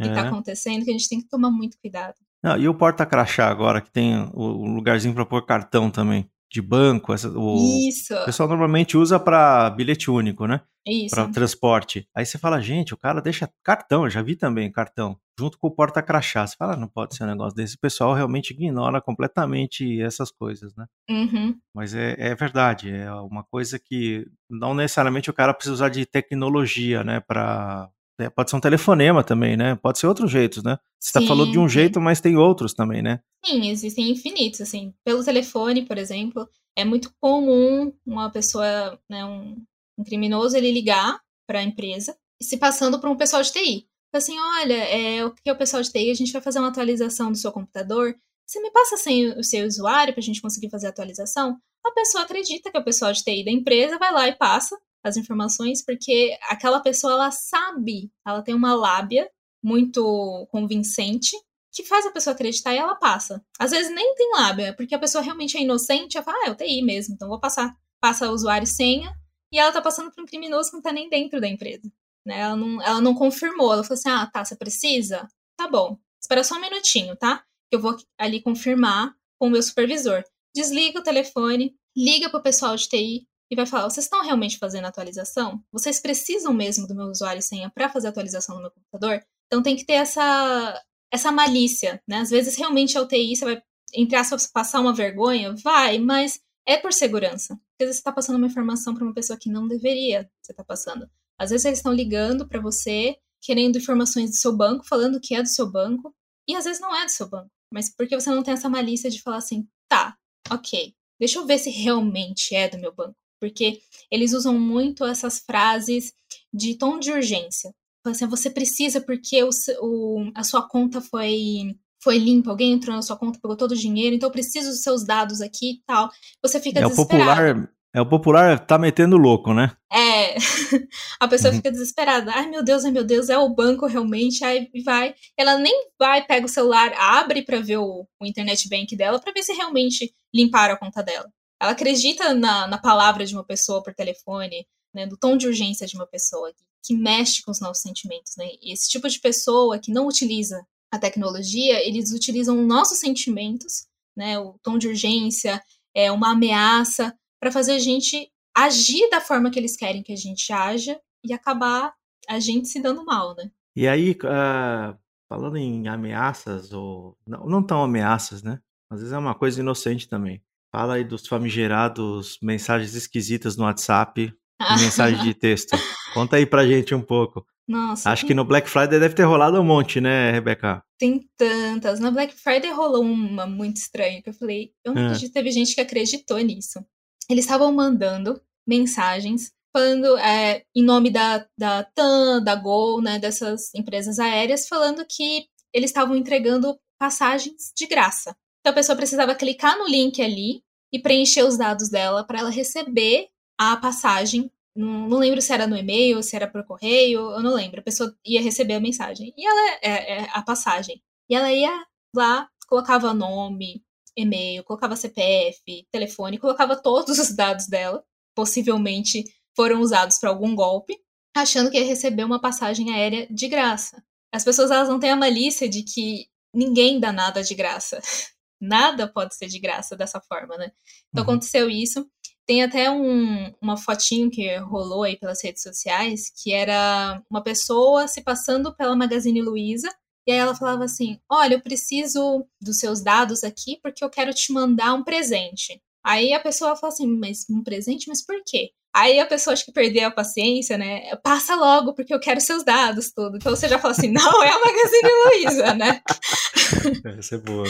que 0.02 0.10
tá 0.10 0.26
é. 0.26 0.28
acontecendo 0.28 0.84
que 0.84 0.90
a 0.90 0.94
gente 0.94 1.08
tem 1.08 1.22
que 1.22 1.30
tomar 1.30 1.50
muito 1.50 1.78
cuidado. 1.80 2.16
E 2.60 2.68
o 2.68 2.76
porta-crachá 2.76 3.48
agora, 3.50 3.82
que 3.82 3.90
tem 3.90 4.30
o 4.34 4.66
lugarzinho 4.68 5.16
para 5.16 5.26
pôr 5.26 5.44
cartão 5.46 5.90
também 5.90 6.30
de 6.52 6.62
banco. 6.62 7.14
Essa, 7.14 7.30
o 7.30 7.88
Isso. 7.88 8.14
O 8.14 8.26
pessoal 8.26 8.50
normalmente 8.50 8.98
usa 8.98 9.20
para 9.20 9.70
bilhete 9.70 10.10
único, 10.10 10.48
né? 10.48 10.62
Isso. 10.88 11.16
Para 11.16 11.28
transporte. 11.30 12.08
Aí 12.16 12.26
você 12.26 12.38
fala, 12.38 12.62
gente, 12.62 12.94
o 12.94 12.98
cara 12.98 13.20
deixa 13.20 13.50
cartão, 13.64 14.04
eu 14.04 14.10
já 14.10 14.22
vi 14.22 14.36
também 14.36 14.72
cartão, 14.72 15.18
junto 15.38 15.58
com 15.58 15.68
o 15.68 15.72
porta-crachá. 15.72 16.46
Você 16.46 16.56
fala, 16.56 16.74
ah, 16.74 16.78
não 16.78 16.88
pode 16.88 17.16
ser 17.16 17.24
um 17.24 17.28
negócio 17.28 17.56
desse. 17.56 17.76
O 17.76 17.80
pessoal 17.80 18.14
realmente 18.14 18.52
ignora 18.52 19.02
completamente 19.02 20.00
essas 20.00 20.32
coisas, 20.32 20.76
né? 20.76 20.86
Uhum. 21.10 21.58
Mas 21.74 21.96
é, 21.96 22.16
é 22.20 22.36
verdade, 22.36 22.92
é 22.92 23.12
uma 23.12 23.44
coisa 23.44 23.80
que 23.80 24.28
não 24.50 24.76
necessariamente 24.76 25.30
o 25.30 25.34
cara 25.34 25.54
precisa 25.54 25.74
usar 25.74 25.90
de 25.90 26.06
tecnologia, 26.06 27.04
né, 27.04 27.20
para 27.20 27.90
é, 28.20 28.30
pode 28.30 28.50
ser 28.50 28.56
um 28.56 28.62
telefonema 28.62 29.24
também, 29.24 29.58
né? 29.58 29.76
Pode 29.76 30.00
ser 30.00 30.08
outros 30.08 30.32
jeitos, 30.32 30.64
né? 30.64 30.78
Você 31.00 31.10
está 31.10 31.22
falando 31.22 31.52
de 31.52 31.60
um 31.60 31.68
jeito, 31.68 32.00
mas 32.00 32.22
tem 32.22 32.38
outros 32.38 32.74
também, 32.74 33.02
né? 33.02 33.20
Sim, 33.46 33.70
existem 33.70 34.10
infinitos, 34.10 34.62
assim. 34.62 34.94
Pelo 35.04 35.24
telefone, 35.24 35.86
por 35.86 35.98
exemplo, 35.98 36.48
é 36.78 36.86
muito 36.86 37.12
comum 37.20 37.94
uma 38.06 38.32
pessoa, 38.32 39.00
né, 39.10 39.26
um, 39.26 39.62
um 39.98 40.04
criminoso, 40.04 40.56
ele 40.56 40.72
ligar 40.72 41.20
para 41.48 41.60
a 41.60 41.64
empresa, 41.64 42.18
se 42.42 42.58
passando 42.58 43.00
por 43.00 43.10
um 43.10 43.18
pessoal 43.18 43.42
de 43.42 43.52
TI. 43.52 43.88
Assim, 44.14 44.40
olha, 44.40 44.74
é, 44.74 45.26
o 45.26 45.32
que 45.32 45.50
é 45.50 45.52
o 45.52 45.58
pessoal 45.58 45.84
de 45.84 45.92
TI? 45.92 46.10
A 46.10 46.16
gente 46.16 46.32
vai 46.32 46.42
fazer 46.42 46.60
uma 46.60 46.70
atualização 46.70 47.32
do 47.32 47.38
seu 47.38 47.52
computador. 47.52 48.16
Você 48.48 48.62
me 48.62 48.72
passa 48.72 48.96
sem 48.96 49.28
o 49.38 49.44
seu 49.44 49.66
usuário 49.66 50.14
para 50.14 50.22
a 50.22 50.24
gente 50.24 50.42
conseguir 50.42 50.70
fazer 50.70 50.88
a 50.88 50.90
atualização? 50.90 51.58
A 51.86 51.92
pessoa 51.92 52.24
acredita 52.24 52.72
que 52.72 52.78
é 52.78 52.80
o 52.80 52.84
pessoal 52.84 53.12
de 53.12 53.24
TI 53.24 53.44
da 53.44 53.52
empresa, 53.52 53.98
vai 53.98 54.12
lá 54.12 54.28
e 54.28 54.36
passa, 54.36 54.78
as 55.08 55.18
informações, 55.18 55.84
porque 55.84 56.38
aquela 56.50 56.80
pessoa 56.80 57.14
ela 57.14 57.32
sabe, 57.32 58.12
ela 58.26 58.42
tem 58.42 58.56
uma 58.56 58.74
lábia 58.74 59.30
muito 59.64 60.48
convincente 60.52 61.36
que 61.72 61.84
faz 61.84 62.06
a 62.06 62.12
pessoa 62.12 62.34
acreditar 62.34 62.74
e 62.74 62.78
ela 62.78 62.96
passa. 62.96 63.44
Às 63.60 63.72
vezes 63.72 63.94
nem 63.94 64.16
tem 64.16 64.32
lábia, 64.32 64.74
porque 64.76 64.96
a 64.96 65.00
pessoa 65.00 65.22
realmente 65.22 65.58
é 65.58 65.62
inocente, 65.62 66.18
ela 66.18 66.24
fala, 66.24 66.38
ah, 66.44 66.48
é 66.48 66.52
o 66.52 66.56
TI 66.56 66.82
mesmo, 66.82 67.14
então 67.14 67.28
vou 67.28 67.40
passar. 67.40 67.76
Passa 68.00 68.32
usuário 68.32 68.64
e 68.64 68.68
senha, 68.68 69.14
e 69.52 69.60
ela 69.60 69.72
tá 69.72 69.82
passando 69.82 70.12
por 70.12 70.24
um 70.24 70.26
criminoso 70.26 70.70
que 70.70 70.76
não 70.76 70.82
tá 70.82 70.92
nem 70.92 71.10
dentro 71.10 71.40
da 71.40 71.48
empresa. 71.48 71.92
Né? 72.26 72.40
Ela, 72.40 72.56
não, 72.56 72.82
ela 72.82 73.02
não 73.02 73.14
confirmou, 73.14 73.74
ela 73.74 73.84
falou 73.84 74.00
assim, 74.00 74.10
ah, 74.10 74.26
tá, 74.26 74.44
você 74.44 74.56
precisa? 74.56 75.28
Tá 75.58 75.68
bom, 75.68 75.98
espera 76.20 76.44
só 76.44 76.56
um 76.56 76.62
minutinho, 76.62 77.16
tá? 77.16 77.44
Que 77.70 77.76
eu 77.76 77.80
vou 77.80 77.96
ali 78.18 78.42
confirmar 78.42 79.14
com 79.38 79.48
o 79.48 79.52
meu 79.52 79.62
supervisor. 79.62 80.24
Desliga 80.56 81.00
o 81.00 81.04
telefone, 81.04 81.76
liga 81.96 82.30
pro 82.30 82.42
pessoal 82.42 82.76
de 82.76 82.88
TI, 82.88 83.28
e 83.50 83.56
vai 83.56 83.66
falar: 83.66 83.90
vocês 83.90 84.06
estão 84.06 84.24
realmente 84.24 84.58
fazendo 84.58 84.86
atualização? 84.86 85.64
Vocês 85.72 86.00
precisam 86.00 86.54
mesmo 86.54 86.88
do 86.88 86.96
meu 86.96 87.08
usuário 87.08 87.40
e 87.40 87.44
senha 87.44 87.70
para 87.70 87.90
fazer 87.90 88.08
atualização 88.08 88.56
no 88.56 88.62
meu 88.62 88.72
computador? 88.72 89.24
Então 89.48 89.62
tem 89.62 89.76
que 89.76 89.86
ter 89.86 89.94
essa, 89.94 90.82
essa 91.12 91.32
malícia, 91.32 92.02
né? 92.08 92.18
Às 92.20 92.30
vezes 92.30 92.56
realmente 92.56 92.98
a 92.98 93.02
UTI 93.02 93.36
você 93.36 93.46
vai, 93.46 93.62
entre 93.94 94.16
aspas, 94.16 94.48
passar 94.48 94.82
uma 94.82 94.94
vergonha, 94.94 95.54
vai, 95.64 96.00
mas 96.00 96.40
é 96.66 96.78
por 96.78 96.92
segurança. 96.92 97.54
Às 97.54 97.60
vezes 97.80 97.96
você 97.96 98.00
está 98.00 98.12
passando 98.12 98.38
uma 98.38 98.48
informação 98.48 98.94
para 98.94 99.04
uma 99.04 99.14
pessoa 99.14 99.38
que 99.40 99.50
não 99.50 99.68
deveria 99.68 100.30
você 100.42 100.52
estar 100.52 100.64
tá 100.64 100.68
passando. 100.68 101.08
Às 101.38 101.52
vezes 101.52 101.66
eles 101.66 101.80
estão 101.80 101.94
ligando 101.94 102.48
para 102.48 102.62
você, 102.62 103.18
querendo 103.42 103.78
informações 103.78 104.32
do 104.32 104.36
seu 104.36 104.56
banco, 104.56 104.88
falando 104.88 105.20
que 105.22 105.36
é 105.36 105.42
do 105.42 105.50
seu 105.50 105.70
banco, 105.70 106.16
e 106.48 106.56
às 106.56 106.66
vezes 106.66 106.82
não 106.82 106.96
é 106.96 107.06
do 107.06 107.12
seu 107.12 107.30
banco. 107.30 107.52
Mas 107.72 107.94
porque 107.94 108.16
você 108.20 108.30
não 108.30 108.42
tem 108.42 108.54
essa 108.54 108.70
malícia 108.70 109.10
de 109.10 109.22
falar 109.22 109.38
assim, 109.38 109.68
tá, 109.88 110.16
ok, 110.50 110.96
deixa 111.20 111.40
eu 111.40 111.46
ver 111.46 111.60
se 111.60 111.70
realmente 111.70 112.56
é 112.56 112.70
do 112.70 112.78
meu 112.78 112.94
banco 112.94 113.16
porque 113.46 113.80
eles 114.10 114.34
usam 114.34 114.58
muito 114.58 115.06
essas 115.06 115.40
frases 115.40 116.12
de 116.52 116.76
tom 116.76 116.98
de 116.98 117.12
urgência. 117.12 117.72
Assim, 118.04 118.26
você 118.28 118.50
precisa 118.50 119.00
porque 119.00 119.44
o, 119.44 119.50
o, 119.82 120.32
a 120.34 120.44
sua 120.44 120.68
conta 120.68 121.00
foi 121.00 121.76
foi 122.04 122.20
limpa, 122.20 122.52
alguém 122.52 122.72
entrou 122.72 122.96
na 122.96 123.02
sua 123.02 123.18
conta, 123.18 123.40
pegou 123.42 123.58
todo 123.58 123.72
o 123.72 123.76
dinheiro, 123.76 124.16
então 124.16 124.30
eu 124.30 124.32
preciso 124.32 124.70
dos 124.70 124.84
seus 124.84 125.04
dados 125.04 125.42
aqui 125.42 125.72
e 125.72 125.82
tal. 125.88 126.12
Você 126.44 126.60
fica 126.60 126.80
é 126.80 126.84
desesperado. 126.84 127.18
Popular, 127.18 127.70
é 127.96 128.02
o 128.02 128.06
popular 128.06 128.60
tá 128.64 128.78
metendo 128.78 129.18
louco, 129.18 129.54
né? 129.54 129.76
É. 129.92 130.36
a 131.20 131.28
pessoa 131.28 131.52
uhum. 131.52 131.58
fica 131.58 131.72
desesperada. 131.72 132.32
Ai, 132.32 132.48
meu 132.48 132.64
Deus, 132.64 132.86
ai, 132.86 132.92
meu 132.92 133.04
Deus, 133.04 133.30
é 133.30 133.38
o 133.40 133.50
banco 133.50 133.88
realmente. 133.88 134.44
Aí 134.44 134.70
vai. 134.84 135.16
Ela 135.36 135.58
nem 135.58 135.90
vai, 135.98 136.24
pega 136.24 136.46
o 136.46 136.50
celular, 136.50 136.94
abre 136.94 137.42
para 137.42 137.60
ver 137.60 137.78
o, 137.78 138.08
o 138.22 138.26
internet 138.26 138.70
bank 138.70 138.96
dela, 138.96 139.20
para 139.20 139.34
ver 139.34 139.42
se 139.42 139.54
realmente 139.54 140.14
limparam 140.34 140.76
a 140.76 140.78
conta 140.78 141.02
dela. 141.02 141.28
Ela 141.66 141.74
acredita 141.74 142.34
na, 142.34 142.68
na 142.68 142.78
palavra 142.78 143.26
de 143.26 143.34
uma 143.34 143.44
pessoa 143.44 143.82
por 143.82 143.94
telefone, 143.94 144.68
né, 144.94 145.06
no 145.06 145.18
tom 145.18 145.36
de 145.36 145.48
urgência 145.48 145.88
de 145.88 145.96
uma 145.96 146.06
pessoa 146.06 146.54
que, 146.54 146.64
que 146.84 146.96
mexe 146.96 147.42
com 147.44 147.50
os 147.50 147.60
nossos 147.60 147.82
sentimentos. 147.82 148.36
Né? 148.38 148.46
E 148.62 148.72
esse 148.72 148.88
tipo 148.88 149.10
de 149.10 149.20
pessoa 149.20 149.80
que 149.80 149.92
não 149.92 150.08
utiliza 150.08 150.66
a 150.92 151.00
tecnologia, 151.00 151.86
eles 151.86 152.12
utilizam 152.12 152.56
nossos 152.62 153.00
sentimentos, 153.00 153.88
né, 154.16 154.38
o 154.38 154.60
tom 154.62 154.78
de 154.78 154.88
urgência, 154.88 155.62
é 155.94 156.12
uma 156.12 156.34
ameaça, 156.34 157.18
para 157.40 157.52
fazer 157.52 157.74
a 157.74 157.80
gente 157.80 158.32
agir 158.56 159.10
da 159.10 159.20
forma 159.20 159.50
que 159.50 159.58
eles 159.58 159.76
querem 159.76 160.04
que 160.04 160.14
a 160.14 160.16
gente 160.16 160.54
haja 160.54 161.00
e 161.24 161.34
acabar 161.34 161.94
a 162.30 162.40
gente 162.40 162.68
se 162.68 162.80
dando 162.80 163.04
mal, 163.04 163.36
né? 163.36 163.52
E 163.76 163.88
aí, 163.88 164.12
uh, 164.12 164.98
falando 165.28 165.58
em 165.58 165.88
ameaças, 165.88 166.72
ou 166.72 167.18
não, 167.26 167.46
não 167.46 167.64
tão 167.64 167.84
ameaças, 167.84 168.42
né? 168.42 168.60
Às 168.90 169.00
vezes 169.00 169.14
é 169.14 169.18
uma 169.18 169.36
coisa 169.36 169.60
inocente 169.60 170.08
também. 170.08 170.42
Fala 170.76 170.96
aí 170.96 171.06
dos 171.06 171.26
famigerados 171.26 172.38
mensagens 172.42 172.96
esquisitas 172.96 173.56
no 173.56 173.64
WhatsApp 173.64 174.34
mensagem 174.78 175.24
de 175.24 175.34
texto. 175.34 175.70
Conta 176.14 176.36
aí 176.36 176.46
pra 176.46 176.68
gente 176.68 176.94
um 176.94 177.02
pouco. 177.02 177.46
Nossa. 177.66 178.10
Acho 178.10 178.26
que 178.26 178.34
no 178.34 178.44
Black 178.44 178.70
Friday 178.70 179.00
deve 179.00 179.16
ter 179.16 179.24
rolado 179.24 179.58
um 179.58 179.64
monte, 179.64 180.02
né, 180.02 180.32
Rebeca? 180.32 180.84
Tem 181.00 181.30
tantas. 181.38 182.02
No 182.02 182.12
Black 182.12 182.36
Friday 182.36 182.74
rolou 182.74 183.04
uma 183.04 183.48
muito 183.48 183.78
estranha 183.78 184.22
que 184.22 184.28
eu 184.28 184.34
falei, 184.34 184.74
eu 184.84 184.94
não 184.94 185.02
é. 185.02 185.06
acredito, 185.06 185.32
teve 185.32 185.50
gente 185.50 185.74
que 185.74 185.80
acreditou 185.80 186.40
nisso. 186.40 186.86
Eles 187.30 187.46
estavam 187.46 187.72
mandando 187.72 188.42
mensagens 188.68 189.54
falando 189.74 190.18
é, 190.18 190.62
em 190.76 190.84
nome 190.84 191.10
da, 191.10 191.48
da 191.58 191.86
TAM, 191.86 192.44
da 192.44 192.54
Gol, 192.54 193.02
né, 193.02 193.18
dessas 193.18 193.74
empresas 193.74 194.20
aéreas, 194.20 194.68
falando 194.68 195.06
que 195.10 195.46
eles 195.74 195.90
estavam 195.90 196.18
entregando 196.18 196.78
passagens 197.00 197.72
de 197.74 197.88
graça. 197.88 198.36
Então 198.66 198.72
a 198.72 198.76
pessoa 198.76 198.96
precisava 198.96 199.36
clicar 199.36 199.78
no 199.78 199.88
link 199.88 200.20
ali 200.20 200.64
e 200.92 200.98
preencher 200.98 201.44
os 201.44 201.56
dados 201.56 201.88
dela 201.88 202.24
para 202.24 202.40
ela 202.40 202.50
receber 202.50 203.28
a 203.56 203.78
passagem. 203.78 204.52
Não, 204.76 205.08
não, 205.08 205.20
lembro 205.20 205.40
se 205.40 205.54
era 205.54 205.68
no 205.68 205.78
e-mail, 205.78 206.24
se 206.24 206.36
era 206.36 206.48
por 206.48 206.66
correio, 206.66 207.30
eu 207.30 207.44
não 207.44 207.54
lembro. 207.54 207.80
A 207.80 207.84
pessoa 207.84 208.12
ia 208.26 208.42
receber 208.42 208.74
a 208.74 208.80
mensagem. 208.80 209.32
E 209.38 209.46
ela 209.46 209.78
é, 209.84 210.14
é 210.14 210.30
a 210.32 210.42
passagem. 210.42 211.00
E 211.30 211.36
ela 211.36 211.54
ia 211.54 211.86
lá, 212.12 212.50
colocava 212.68 213.14
nome, 213.14 213.84
e-mail, 214.18 214.64
colocava 214.64 214.96
CPF, 214.96 215.88
telefone, 215.92 216.40
colocava 216.40 216.76
todos 216.76 217.20
os 217.20 217.36
dados 217.36 217.68
dela, 217.68 218.04
possivelmente 218.34 219.24
foram 219.56 219.80
usados 219.80 220.18
para 220.18 220.32
algum 220.32 220.56
golpe, 220.56 220.98
achando 221.36 221.70
que 221.70 221.78
ia 221.78 221.86
receber 221.86 222.24
uma 222.24 222.42
passagem 222.42 222.92
aérea 222.92 223.28
de 223.30 223.48
graça. 223.48 224.04
As 224.34 224.44
pessoas 224.44 224.72
elas 224.72 224.90
não 224.90 225.00
têm 225.00 225.12
a 225.12 225.16
malícia 225.16 225.70
de 225.70 225.84
que 225.84 226.26
ninguém 226.52 227.00
dá 227.00 227.12
nada 227.12 227.44
de 227.44 227.54
graça. 227.54 228.02
Nada 228.66 229.08
pode 229.08 229.36
ser 229.36 229.48
de 229.48 229.60
graça 229.60 229.96
dessa 229.96 230.20
forma, 230.20 230.58
né? 230.58 230.72
Então 231.10 231.24
uhum. 231.24 231.32
aconteceu 231.32 231.70
isso. 231.70 232.06
Tem 232.46 232.64
até 232.64 232.92
um, 232.92 233.52
uma 233.62 233.76
fotinho 233.76 234.30
que 234.30 234.56
rolou 234.58 235.04
aí 235.04 235.18
pelas 235.18 235.44
redes 235.44 235.64
sociais, 235.64 236.32
que 236.44 236.54
era 236.54 237.22
uma 237.30 237.42
pessoa 237.42 238.08
se 238.08 238.22
passando 238.22 238.76
pela 238.76 238.96
Magazine 238.96 239.42
Luiza, 239.42 239.90
e 240.28 240.32
aí 240.32 240.38
ela 240.38 240.56
falava 240.56 240.84
assim: 240.84 241.20
Olha, 241.30 241.56
eu 241.56 241.62
preciso 241.62 242.46
dos 242.62 242.80
seus 242.80 243.02
dados 243.02 243.44
aqui 243.44 243.80
porque 243.82 244.04
eu 244.04 244.10
quero 244.10 244.34
te 244.34 244.52
mandar 244.52 244.94
um 244.94 245.04
presente. 245.04 245.82
Aí 246.04 246.34
a 246.34 246.40
pessoa 246.40 246.76
fala 246.76 246.92
assim: 246.92 247.08
Mas 247.08 247.46
um 247.50 247.64
presente? 247.64 248.08
Mas 248.08 248.26
por 248.26 248.42
quê? 248.46 248.72
Aí 248.96 249.20
a 249.20 249.26
pessoa 249.26 249.54
acho 249.54 249.66
que 249.66 249.72
perdeu 249.72 250.08
a 250.08 250.12
paciência, 250.12 250.78
né? 250.78 251.16
Passa 251.18 251.56
logo, 251.56 251.94
porque 251.94 252.14
eu 252.14 252.20
quero 252.20 252.40
seus 252.40 252.64
dados, 252.64 253.12
tudo. 253.12 253.38
Então 253.38 253.56
você 253.56 253.68
já 253.68 253.78
fala 253.78 253.94
assim: 253.94 254.12
Não, 254.12 254.44
é 254.44 254.50
a 254.50 254.60
Magazine 254.60 255.10
Luiza, 255.26 255.74
né? 255.76 256.02
Essa 257.20 257.36
é 257.36 257.38
boa. 257.38 257.68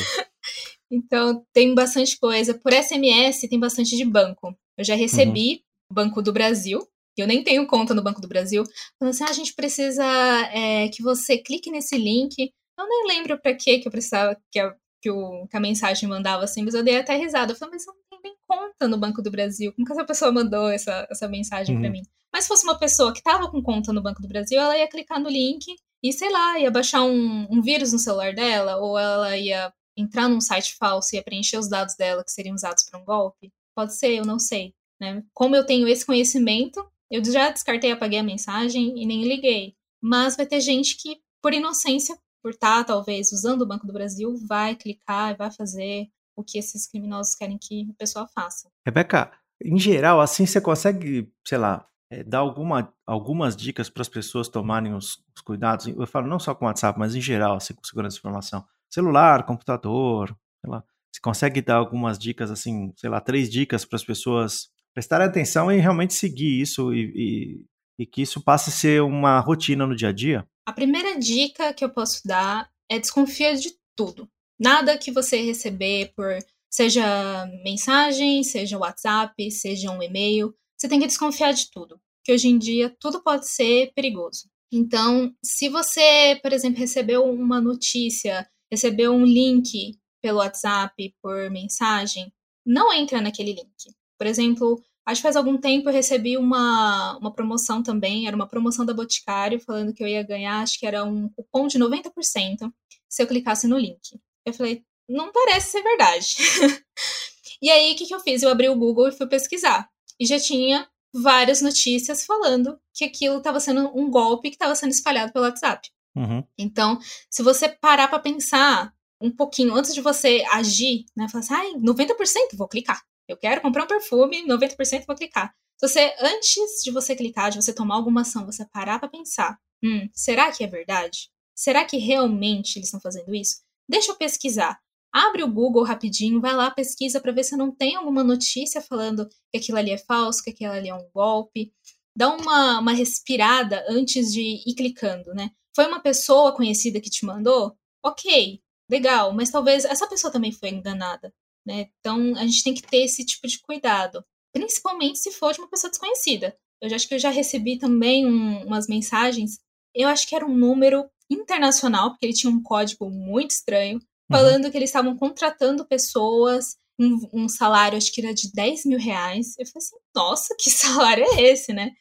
Então, 0.91 1.45
tem 1.53 1.73
bastante 1.73 2.17
coisa. 2.17 2.53
Por 2.53 2.73
SMS, 2.73 3.47
tem 3.49 3.59
bastante 3.59 3.95
de 3.95 4.05
banco. 4.05 4.55
Eu 4.77 4.83
já 4.83 4.95
recebi 4.95 5.53
uhum. 5.53 5.95
Banco 5.95 6.21
do 6.21 6.33
Brasil, 6.33 6.79
eu 7.17 7.27
nem 7.27 7.43
tenho 7.43 7.65
conta 7.65 7.93
no 7.93 8.03
Banco 8.03 8.19
do 8.19 8.27
Brasil, 8.27 8.63
falando 8.99 9.13
assim, 9.13 9.23
ah, 9.23 9.29
a 9.29 9.33
gente 9.33 9.53
precisa 9.53 10.03
é, 10.51 10.89
que 10.89 11.01
você 11.01 11.37
clique 11.37 11.71
nesse 11.71 11.97
link. 11.97 12.51
Eu 12.77 12.87
nem 12.87 13.07
lembro 13.07 13.39
para 13.39 13.55
que 13.55 13.81
eu 13.85 13.91
precisava 13.91 14.37
que 14.51 14.59
a, 14.59 14.75
que, 15.01 15.09
o, 15.09 15.47
que 15.47 15.55
a 15.55 15.59
mensagem 15.59 16.09
mandava 16.09 16.43
assim, 16.43 16.63
mas 16.63 16.73
eu 16.73 16.83
dei 16.83 16.97
até 16.97 17.15
risada. 17.15 17.53
Eu 17.53 17.55
falei, 17.55 17.75
mas 17.75 17.87
eu 17.87 17.93
não 17.93 18.01
tenho 18.09 18.21
nem 18.23 18.35
conta 18.47 18.87
no 18.87 18.97
Banco 18.97 19.21
do 19.21 19.31
Brasil. 19.31 19.71
Como 19.73 19.85
que 19.85 19.93
essa 19.93 20.05
pessoa 20.05 20.31
mandou 20.31 20.69
essa, 20.69 21.07
essa 21.09 21.27
mensagem 21.27 21.75
uhum. 21.75 21.81
para 21.81 21.91
mim? 21.91 22.01
Mas 22.33 22.43
se 22.43 22.47
fosse 22.49 22.65
uma 22.65 22.77
pessoa 22.77 23.13
que 23.13 23.19
estava 23.19 23.49
com 23.49 23.63
conta 23.63 23.93
no 23.93 24.03
Banco 24.03 24.21
do 24.21 24.27
Brasil, 24.27 24.59
ela 24.59 24.77
ia 24.77 24.89
clicar 24.89 25.21
no 25.21 25.29
link 25.29 25.65
e, 26.03 26.11
sei 26.11 26.29
lá, 26.29 26.59
ia 26.59 26.69
baixar 26.69 27.03
um, 27.03 27.47
um 27.49 27.61
vírus 27.61 27.93
no 27.93 27.99
celular 27.99 28.33
dela, 28.33 28.75
ou 28.75 28.99
ela 28.99 29.37
ia 29.37 29.71
entrar 29.95 30.27
num 30.27 30.41
site 30.41 30.75
falso 30.75 31.15
e 31.15 31.21
preencher 31.21 31.57
os 31.57 31.69
dados 31.69 31.95
dela 31.95 32.23
que 32.23 32.31
seriam 32.31 32.55
usados 32.55 32.83
para 32.83 32.99
um 32.99 33.05
golpe. 33.05 33.51
Pode 33.75 33.95
ser, 33.95 34.15
eu 34.15 34.25
não 34.25 34.39
sei. 34.39 34.73
Né? 34.99 35.23
Como 35.33 35.55
eu 35.55 35.65
tenho 35.65 35.87
esse 35.87 36.05
conhecimento, 36.05 36.85
eu 37.09 37.23
já 37.23 37.49
descartei, 37.49 37.91
apaguei 37.91 38.19
a 38.19 38.23
mensagem 38.23 39.01
e 39.01 39.05
nem 39.05 39.23
liguei. 39.23 39.75
Mas 40.01 40.35
vai 40.35 40.45
ter 40.45 40.61
gente 40.61 40.97
que, 40.97 41.17
por 41.41 41.53
inocência, 41.53 42.17
por 42.41 42.51
estar 42.51 42.83
talvez 42.83 43.31
usando 43.31 43.61
o 43.61 43.65
Banco 43.65 43.87
do 43.87 43.93
Brasil, 43.93 44.35
vai 44.47 44.75
clicar 44.75 45.31
e 45.31 45.37
vai 45.37 45.51
fazer 45.51 46.07
o 46.35 46.43
que 46.43 46.57
esses 46.57 46.87
criminosos 46.87 47.35
querem 47.35 47.57
que 47.57 47.87
a 47.89 47.93
pessoa 47.97 48.27
faça. 48.27 48.69
Rebeca, 48.85 49.31
em 49.63 49.79
geral, 49.79 50.19
assim 50.19 50.45
você 50.45 50.59
consegue, 50.59 51.31
sei 51.47 51.57
lá, 51.57 51.87
é, 52.11 52.23
dar 52.23 52.39
alguma, 52.39 52.93
algumas 53.05 53.55
dicas 53.55 53.89
para 53.89 54.01
as 54.01 54.09
pessoas 54.09 54.47
tomarem 54.47 54.93
os, 54.93 55.23
os, 55.35 55.41
cuidados? 55.41 55.87
Eu 55.87 56.05
falo 56.05 56.27
não 56.27 56.39
só 56.39 56.53
com 56.53 56.65
o 56.65 56.67
WhatsApp, 56.67 56.99
mas 56.99 57.15
em 57.15 57.21
geral, 57.21 57.55
assim, 57.55 57.73
com 57.73 57.83
segurança 57.83 58.15
de 58.15 58.19
informação. 58.19 58.65
Celular, 58.95 59.45
computador, 59.45 60.29
sei 60.61 60.71
lá. 60.71 60.81
Você 61.11 61.19
consegue 61.21 61.61
dar 61.61 61.75
algumas 61.75 62.17
dicas, 62.17 62.49
assim, 62.49 62.93
sei 62.95 63.09
lá, 63.09 63.19
três 63.19 63.49
dicas 63.49 63.83
para 63.83 63.97
as 63.97 64.05
pessoas 64.05 64.69
prestar 64.93 65.21
atenção 65.21 65.69
e 65.69 65.81
realmente 65.81 66.13
seguir 66.13 66.61
isso 66.61 66.93
e, 66.93 67.11
e, 67.13 67.65
e 67.99 68.05
que 68.05 68.21
isso 68.21 68.41
passe 68.41 68.69
a 68.69 68.73
ser 68.73 69.01
uma 69.01 69.37
rotina 69.41 69.85
no 69.85 69.97
dia 69.97 70.07
a 70.07 70.13
dia? 70.13 70.47
A 70.65 70.71
primeira 70.71 71.19
dica 71.19 71.73
que 71.73 71.83
eu 71.83 71.89
posso 71.89 72.25
dar 72.25 72.69
é 72.89 72.97
desconfiar 72.97 73.55
de 73.55 73.73
tudo. 73.97 74.29
Nada 74.57 74.97
que 74.97 75.11
você 75.11 75.41
receber 75.41 76.13
por 76.15 76.37
seja 76.71 77.45
mensagem, 77.65 78.43
seja 78.43 78.77
WhatsApp, 78.77 79.51
seja 79.51 79.91
um 79.91 80.01
e-mail, 80.01 80.55
você 80.77 80.87
tem 80.87 81.01
que 81.01 81.07
desconfiar 81.07 81.51
de 81.51 81.69
tudo, 81.69 81.99
que 82.23 82.31
hoje 82.31 82.47
em 82.47 82.57
dia 82.57 82.95
tudo 82.97 83.21
pode 83.21 83.49
ser 83.49 83.91
perigoso. 83.93 84.49
Então, 84.71 85.33
se 85.43 85.67
você, 85.67 86.39
por 86.41 86.53
exemplo, 86.53 86.79
recebeu 86.79 87.25
uma 87.25 87.59
notícia, 87.59 88.47
recebeu 88.75 89.13
um 89.13 89.25
link 89.25 89.97
pelo 90.21 90.39
WhatsApp, 90.39 91.15
por 91.21 91.49
mensagem, 91.49 92.31
não 92.65 92.91
entra 92.91 93.21
naquele 93.21 93.53
link. 93.53 93.95
Por 94.17 94.27
exemplo, 94.27 94.81
acho 95.05 95.19
que 95.19 95.23
faz 95.23 95.35
algum 95.35 95.57
tempo 95.57 95.87
eu 95.87 95.93
recebi 95.93 96.37
uma, 96.37 97.17
uma 97.17 97.33
promoção 97.33 97.81
também, 97.81 98.27
era 98.27 98.35
uma 98.35 98.47
promoção 98.47 98.85
da 98.85 98.93
Boticário, 98.93 99.59
falando 99.59 99.93
que 99.93 100.03
eu 100.03 100.07
ia 100.07 100.23
ganhar, 100.23 100.61
acho 100.61 100.79
que 100.79 100.85
era 100.85 101.03
um 101.03 101.29
cupom 101.29 101.67
de 101.67 101.79
90% 101.79 102.71
se 103.07 103.23
eu 103.23 103.27
clicasse 103.27 103.67
no 103.67 103.77
link. 103.77 104.19
Eu 104.45 104.53
falei, 104.53 104.83
não 105.07 105.31
parece 105.31 105.71
ser 105.71 105.81
verdade. 105.81 106.35
e 107.61 107.69
aí, 107.69 107.93
o 107.93 107.95
que, 107.95 108.05
que 108.05 108.13
eu 108.13 108.19
fiz? 108.19 108.43
Eu 108.43 108.49
abri 108.49 108.67
o 108.67 108.75
Google 108.75 109.07
e 109.07 109.11
fui 109.11 109.27
pesquisar. 109.27 109.89
E 110.19 110.25
já 110.25 110.39
tinha 110.39 110.87
várias 111.13 111.61
notícias 111.61 112.25
falando 112.25 112.77
que 112.93 113.05
aquilo 113.05 113.37
estava 113.37 113.59
sendo 113.59 113.89
um 113.97 114.09
golpe 114.09 114.49
que 114.49 114.55
estava 114.55 114.75
sendo 114.75 114.91
espalhado 114.91 115.31
pelo 115.31 115.45
WhatsApp. 115.45 115.89
Uhum. 116.15 116.43
Então, 116.57 116.97
se 117.29 117.43
você 117.43 117.67
parar 117.69 118.07
para 118.07 118.19
pensar 118.19 118.93
um 119.19 119.31
pouquinho 119.31 119.73
antes 119.73 119.93
de 119.93 120.01
você 120.01 120.43
agir, 120.51 121.05
né, 121.15 121.27
falar 121.29 121.43
assim, 121.43 121.53
ai, 121.53 121.73
90% 121.73 122.55
vou 122.55 122.67
clicar. 122.67 123.01
Eu 123.27 123.37
quero 123.37 123.61
comprar 123.61 123.83
um 123.83 123.87
perfume, 123.87 124.45
90% 124.47 125.05
vou 125.05 125.15
clicar. 125.15 125.53
Se 125.77 125.87
você, 125.87 126.15
antes 126.19 126.83
de 126.83 126.91
você 126.91 127.15
clicar, 127.15 127.51
de 127.51 127.61
você 127.61 127.73
tomar 127.73 127.95
alguma 127.95 128.21
ação, 128.21 128.45
você 128.45 128.65
parar 128.65 128.99
para 128.99 129.09
pensar, 129.09 129.57
hum, 129.83 130.07
será 130.13 130.51
que 130.51 130.63
é 130.63 130.67
verdade? 130.67 131.29
Será 131.53 131.83
que 131.85 131.97
realmente 131.97 132.77
eles 132.77 132.87
estão 132.87 132.99
fazendo 132.99 133.33
isso? 133.33 133.61
Deixa 133.87 134.11
eu 134.11 134.15
pesquisar. 134.15 134.79
Abre 135.11 135.43
o 135.43 135.51
Google 135.51 135.83
rapidinho, 135.83 136.41
vai 136.41 136.53
lá, 136.53 136.69
pesquisa 136.69 137.21
para 137.21 137.31
ver 137.31 137.43
se 137.43 137.55
não 137.55 137.73
tem 137.73 137.95
alguma 137.95 138.23
notícia 138.23 138.81
falando 138.81 139.27
que 139.51 139.57
aquilo 139.57 139.77
ali 139.77 139.91
é 139.91 139.97
falso, 139.97 140.43
que 140.43 140.49
aquilo 140.49 140.73
ali 140.73 140.89
é 140.89 140.95
um 140.95 141.09
golpe. 141.13 141.73
Dá 142.15 142.29
uma, 142.29 142.79
uma 142.79 142.93
respirada 142.93 143.83
antes 143.89 144.31
de 144.33 144.41
ir 144.41 144.75
clicando, 144.75 145.33
né? 145.33 145.51
Foi 145.75 145.85
uma 145.85 145.99
pessoa 145.99 146.55
conhecida 146.55 147.01
que 147.01 147.09
te 147.09 147.25
mandou? 147.25 147.75
Ok, 148.03 148.61
legal, 148.89 149.33
mas 149.33 149.49
talvez 149.49 149.83
essa 149.83 150.07
pessoa 150.07 150.31
também 150.31 150.51
foi 150.51 150.69
enganada. 150.69 151.33
Né? 151.65 151.89
Então, 151.99 152.33
a 152.37 152.45
gente 152.45 152.63
tem 152.63 152.73
que 152.73 152.83
ter 152.83 153.03
esse 153.03 153.25
tipo 153.25 153.47
de 153.47 153.59
cuidado, 153.59 154.23
principalmente 154.53 155.19
se 155.19 155.31
for 155.31 155.51
de 155.51 155.59
uma 155.59 155.69
pessoa 155.69 155.89
desconhecida. 155.89 156.55
Eu 156.81 156.89
já 156.89 156.95
acho 156.95 157.07
que 157.07 157.15
eu 157.15 157.19
já 157.19 157.29
recebi 157.29 157.77
também 157.77 158.25
um, 158.25 158.63
umas 158.65 158.87
mensagens, 158.87 159.59
eu 159.93 160.07
acho 160.07 160.27
que 160.27 160.35
era 160.35 160.45
um 160.45 160.55
número 160.55 161.09
internacional, 161.29 162.11
porque 162.11 162.25
ele 162.25 162.33
tinha 162.33 162.51
um 162.51 162.61
código 162.61 163.09
muito 163.09 163.51
estranho, 163.51 163.97
uhum. 163.97 164.01
falando 164.37 164.65
uhum. 164.65 164.71
que 164.71 164.77
eles 164.77 164.89
estavam 164.89 165.17
contratando 165.17 165.85
pessoas, 165.85 166.77
um, 166.99 167.43
um, 167.43 167.49
salário, 167.49 167.97
acho 167.97 168.11
que 168.11 168.21
era 168.21 168.33
de 168.33 168.51
10 168.53 168.85
mil 168.85 168.99
reais. 168.99 169.55
Eu 169.57 169.65
falei 169.65 169.77
assim, 169.77 169.95
nossa, 170.15 170.55
que 170.57 170.69
salário 170.71 171.23
é 171.23 171.41
esse, 171.41 171.73
né? 171.73 171.91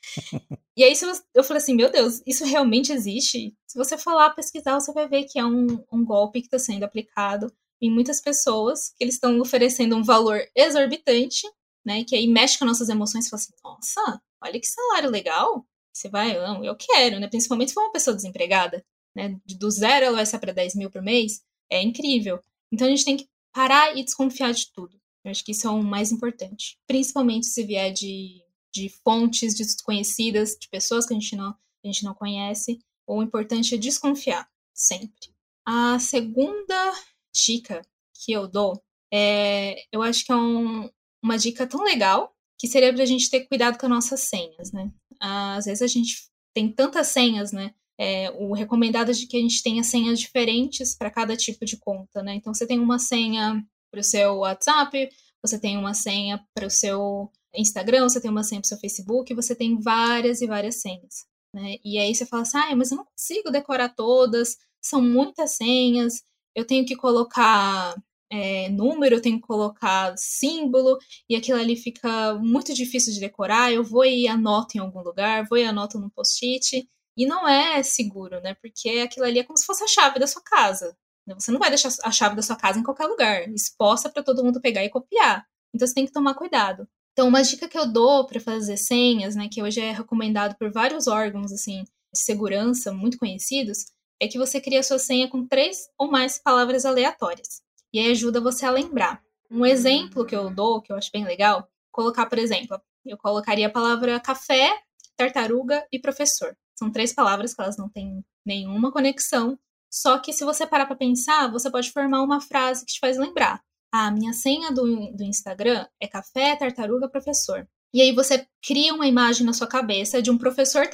e 0.77 0.85
aí 0.85 0.95
eu 1.35 1.45
falei 1.45 1.63
assim, 1.63 1.75
meu 1.75 1.91
Deus, 1.91 2.23
isso 2.27 2.45
realmente 2.45 2.93
existe? 2.93 3.55
Se 3.67 3.79
você 3.79 3.97
lá 4.07 4.31
pesquisar, 4.31 4.79
você 4.79 4.93
vai 4.93 5.09
ver 5.09 5.25
que 5.25 5.39
é 5.39 5.45
um, 5.45 5.85
um 5.93 6.05
golpe 6.05 6.41
que 6.41 6.47
está 6.47 6.59
sendo 6.59 6.85
aplicado 6.85 7.53
em 7.81 7.91
muitas 7.91 8.21
pessoas, 8.21 8.91
que 8.91 9.05
eles 9.05 9.15
estão 9.15 9.39
oferecendo 9.41 9.97
um 9.97 10.03
valor 10.03 10.41
exorbitante, 10.55 11.43
né? 11.85 12.05
Que 12.05 12.17
aí 12.17 12.27
mexe 12.27 12.59
com 12.59 12.65
nossas 12.65 12.89
emoções 12.89 13.27
e 13.27 13.31
fala 13.31 13.43
assim, 13.43 13.53
nossa, 13.63 14.23
olha 14.43 14.61
que 14.61 14.67
salário 14.67 15.11
legal. 15.11 15.67
Você 15.93 16.09
vai, 16.09 16.35
não, 16.39 16.65
eu 16.65 16.75
quero, 16.77 17.21
né? 17.21 17.29
Principalmente 17.29 17.69
se 17.69 17.75
for 17.75 17.83
uma 17.83 17.93
pessoa 17.93 18.17
desempregada, 18.17 18.85
né? 19.15 19.39
Do 19.59 19.71
zero 19.71 20.07
ela 20.07 20.17
vai 20.17 20.27
ser 20.27 20.39
para 20.39 20.53
10 20.53 20.75
mil 20.77 20.91
por 20.91 21.03
mês, 21.03 21.43
é 21.71 21.83
incrível. 21.83 22.41
Então 22.73 22.87
a 22.87 22.91
gente 22.91 23.05
tem 23.05 23.17
que 23.17 23.29
parar 23.55 23.97
e 23.97 24.05
desconfiar 24.05 24.53
de 24.53 24.71
tudo. 24.73 25.01
Eu 25.25 25.31
acho 25.31 25.45
que 25.45 25.53
isso 25.53 25.67
é 25.67 25.71
o 25.71 25.83
mais 25.83 26.13
importante. 26.13 26.77
Principalmente 26.87 27.47
se 27.47 27.65
vier 27.65 27.93
de, 27.93 28.43
de 28.75 28.91
fontes 29.03 29.55
desconhecidas, 29.55 30.57
de 30.61 30.69
pessoas 30.69 31.07
que 31.07 31.15
a 31.15 31.19
gente, 31.19 31.37
não, 31.37 31.51
a 31.51 31.87
gente 31.87 32.05
não 32.05 32.13
conhece. 32.13 32.79
O 33.07 33.23
importante 33.23 33.75
é 33.75 33.79
desconfiar, 33.79 34.47
sempre. 34.75 35.33
A 35.65 35.99
segunda 35.99 36.93
dica 37.35 37.81
que 38.13 38.33
eu 38.33 38.47
dou, 38.49 38.83
é, 39.13 39.77
eu 39.93 40.03
acho 40.03 40.27
que 40.27 40.33
é 40.33 40.37
um, 40.37 40.91
uma 41.23 41.39
dica 41.39 41.67
tão 41.67 41.83
legal 41.83 42.35
que 42.59 42.67
seria 42.67 42.93
para 42.93 43.03
a 43.03 43.07
gente 43.07 43.31
ter 43.31 43.47
cuidado 43.47 43.79
com 43.79 43.87
as 43.87 43.91
nossas 43.91 44.21
senhas, 44.21 44.73
né? 44.73 44.93
Às 45.21 45.65
vezes 45.65 45.83
a 45.83 45.87
gente 45.87 46.29
tem 46.55 46.71
tantas 46.71 47.09
senhas, 47.09 47.53
né? 47.53 47.75
É, 47.99 48.31
o 48.33 48.53
recomendado 48.53 49.11
é 49.11 49.15
de 49.15 49.27
que 49.27 49.37
a 49.37 49.41
gente 49.41 49.63
tenha 49.63 49.85
senhas 49.85 50.19
diferentes 50.19 50.97
para 50.97 51.11
cada 51.11 51.37
tipo 51.37 51.65
de 51.65 51.77
conta, 51.77 52.23
né? 52.23 52.35
Então 52.35 52.53
você 52.53 52.67
tem 52.67 52.81
uma 52.81 52.99
senha 52.99 53.65
para 53.91 54.01
o 54.01 54.05
seu 54.05 54.39
WhatsApp, 54.39 55.09
você 55.43 55.59
tem 55.59 55.77
uma 55.77 55.95
senha 55.95 56.45
para 56.55 56.67
o 56.67 56.71
seu 56.71 57.31
Instagram, 57.55 58.09
você 58.09 58.21
tem 58.21 58.31
uma 58.31 58.43
senha 58.43 58.61
para 58.61 58.67
o 58.67 58.69
seu 58.69 58.79
Facebook, 58.79 59.33
você 59.35 59.55
tem 59.55 59.79
várias 59.79 60.41
e 60.41 60.47
várias 60.47 60.77
senhas, 60.81 61.27
né? 61.55 61.77
E 61.85 61.99
aí 61.99 62.15
você 62.15 62.27
fala 62.27 62.43
assim, 62.43 62.59
ah, 62.59 62.77
mas 62.77 62.91
eu 62.91 62.97
não 62.97 63.05
consigo 63.05 63.51
decorar 63.51 63.91
todas, 63.91 64.57
são 64.83 65.01
muitas 65.01 65.53
senhas, 65.53 66.23
eu 66.55 66.67
tenho 66.67 66.85
que 66.85 66.97
colocar 66.97 67.95
é, 68.31 68.69
número, 68.69 69.17
eu 69.17 69.23
tenho 69.23 69.41
que 69.41 69.47
colocar 69.47 70.15
símbolo, 70.17 70.99
e 71.29 71.37
aquilo 71.37 71.59
ali 71.59 71.77
fica 71.77 72.35
muito 72.35 72.75
difícil 72.75 73.13
de 73.13 73.21
decorar. 73.21 73.73
Eu 73.73 73.85
vou 73.85 74.05
e 74.05 74.27
anoto 74.27 74.77
em 74.77 74.81
algum 74.81 75.01
lugar, 75.03 75.47
vou 75.49 75.59
e 75.59 75.65
anoto 75.65 75.99
num 75.99 76.11
post-it, 76.11 76.89
e 77.17 77.27
não 77.27 77.47
é 77.49 77.83
seguro, 77.83 78.41
né? 78.41 78.55
Porque 78.55 78.89
aquilo 79.05 79.27
ali 79.27 79.39
é 79.39 79.45
como 79.45 79.57
se 79.57 79.65
fosse 79.65 79.85
a 79.85 79.89
chave 79.89 80.19
da 80.19 80.27
sua 80.27 80.43
casa. 80.43 80.97
Né? 81.27 81.35
Você 81.39 81.51
não 81.51 81.59
vai 81.59 81.71
deixar 81.71 81.91
a 82.03 82.11
chave 82.11 82.37
da 82.37 82.43
sua 82.43 82.57
casa 82.57 82.79
em 82.79 82.83
qualquer 82.83 83.07
lugar, 83.07 83.49
exposta 83.51 84.09
para 84.09 84.23
todo 84.23 84.45
mundo 84.45 84.61
pegar 84.61 84.85
e 84.85 84.91
copiar. 84.91 85.47
Então 85.75 85.87
você 85.87 85.95
tem 85.95 86.07
que 86.07 86.13
tomar 86.13 86.35
cuidado. 86.35 86.89
Então, 87.13 87.29
uma 87.29 87.43
dica 87.43 87.69
que 87.69 87.79
eu 87.79 87.87
dou 87.87 88.27
para 88.27 88.41
fazer 88.41 88.77
senhas, 88.77 89.37
né, 89.37 89.49
que 89.49 89.63
hoje 89.63 89.81
é 89.81 89.93
recomendado 89.93 90.57
por 90.57 90.71
vários 90.73 91.07
órgãos 91.07 91.53
assim 91.53 91.85
de 92.13 92.19
segurança 92.19 92.93
muito 92.93 93.19
conhecidos, 93.19 93.87
é 94.21 94.27
que 94.27 94.39
você 94.39 94.61
cria 94.61 94.83
sua 94.83 94.99
senha 94.99 95.29
com 95.29 95.47
três 95.47 95.89
ou 95.99 96.11
mais 96.11 96.39
palavras 96.39 96.85
aleatórias. 96.85 97.63
E 97.93 98.01
aí 98.01 98.11
ajuda 98.11 98.41
você 98.41 98.67
a 98.67 98.71
lembrar. 98.71 99.23
Um 99.51 99.65
exemplo 99.65 100.25
que 100.25 100.35
eu 100.35 100.51
dou, 100.51 100.83
que 100.83 100.93
eu 100.93 100.97
acho 100.97 101.11
bem 101.13 101.25
legal, 101.25 101.69
colocar, 101.93 102.27
por 102.27 102.39
exemplo, 102.39 102.81
eu 103.07 103.17
colocaria 103.17 103.69
a 103.69 103.71
palavra 103.71 104.19
café, 104.19 104.77
tartaruga 105.17 105.87
e 105.93 106.01
professor. 106.01 106.57
São 106.79 106.91
três 106.91 107.13
palavras 107.13 107.55
que 107.55 107.63
elas 107.63 107.77
não 107.77 107.89
têm 107.89 108.25
nenhuma 108.45 108.93
conexão. 108.93 109.59
Só 109.91 110.19
que 110.19 110.33
se 110.33 110.45
você 110.45 110.67
parar 110.67 110.87
para 110.87 110.97
pensar, 110.97 111.51
você 111.51 111.71
pode 111.71 111.91
formar 111.93 112.23
uma 112.23 112.41
frase 112.41 112.85
que 112.85 112.93
te 112.93 112.99
faz 112.99 113.17
lembrar. 113.17 113.61
Ah, 113.93 114.11
minha 114.11 114.33
senha 114.33 114.73
do, 114.73 115.13
do 115.13 115.23
Instagram 115.23 115.87
é 116.01 116.09
café, 116.09 116.57
tartaruga, 116.57 117.09
professor. 117.09 117.67
E 117.95 118.03
aí 118.03 118.13
você 118.13 118.45
cria 118.61 118.93
uma 118.93 119.07
imagem 119.07 119.47
na 119.47 119.53
sua 119.53 119.69
cabeça 119.69 120.21
de 120.21 120.29
um 120.29 120.37
professor 120.37 120.85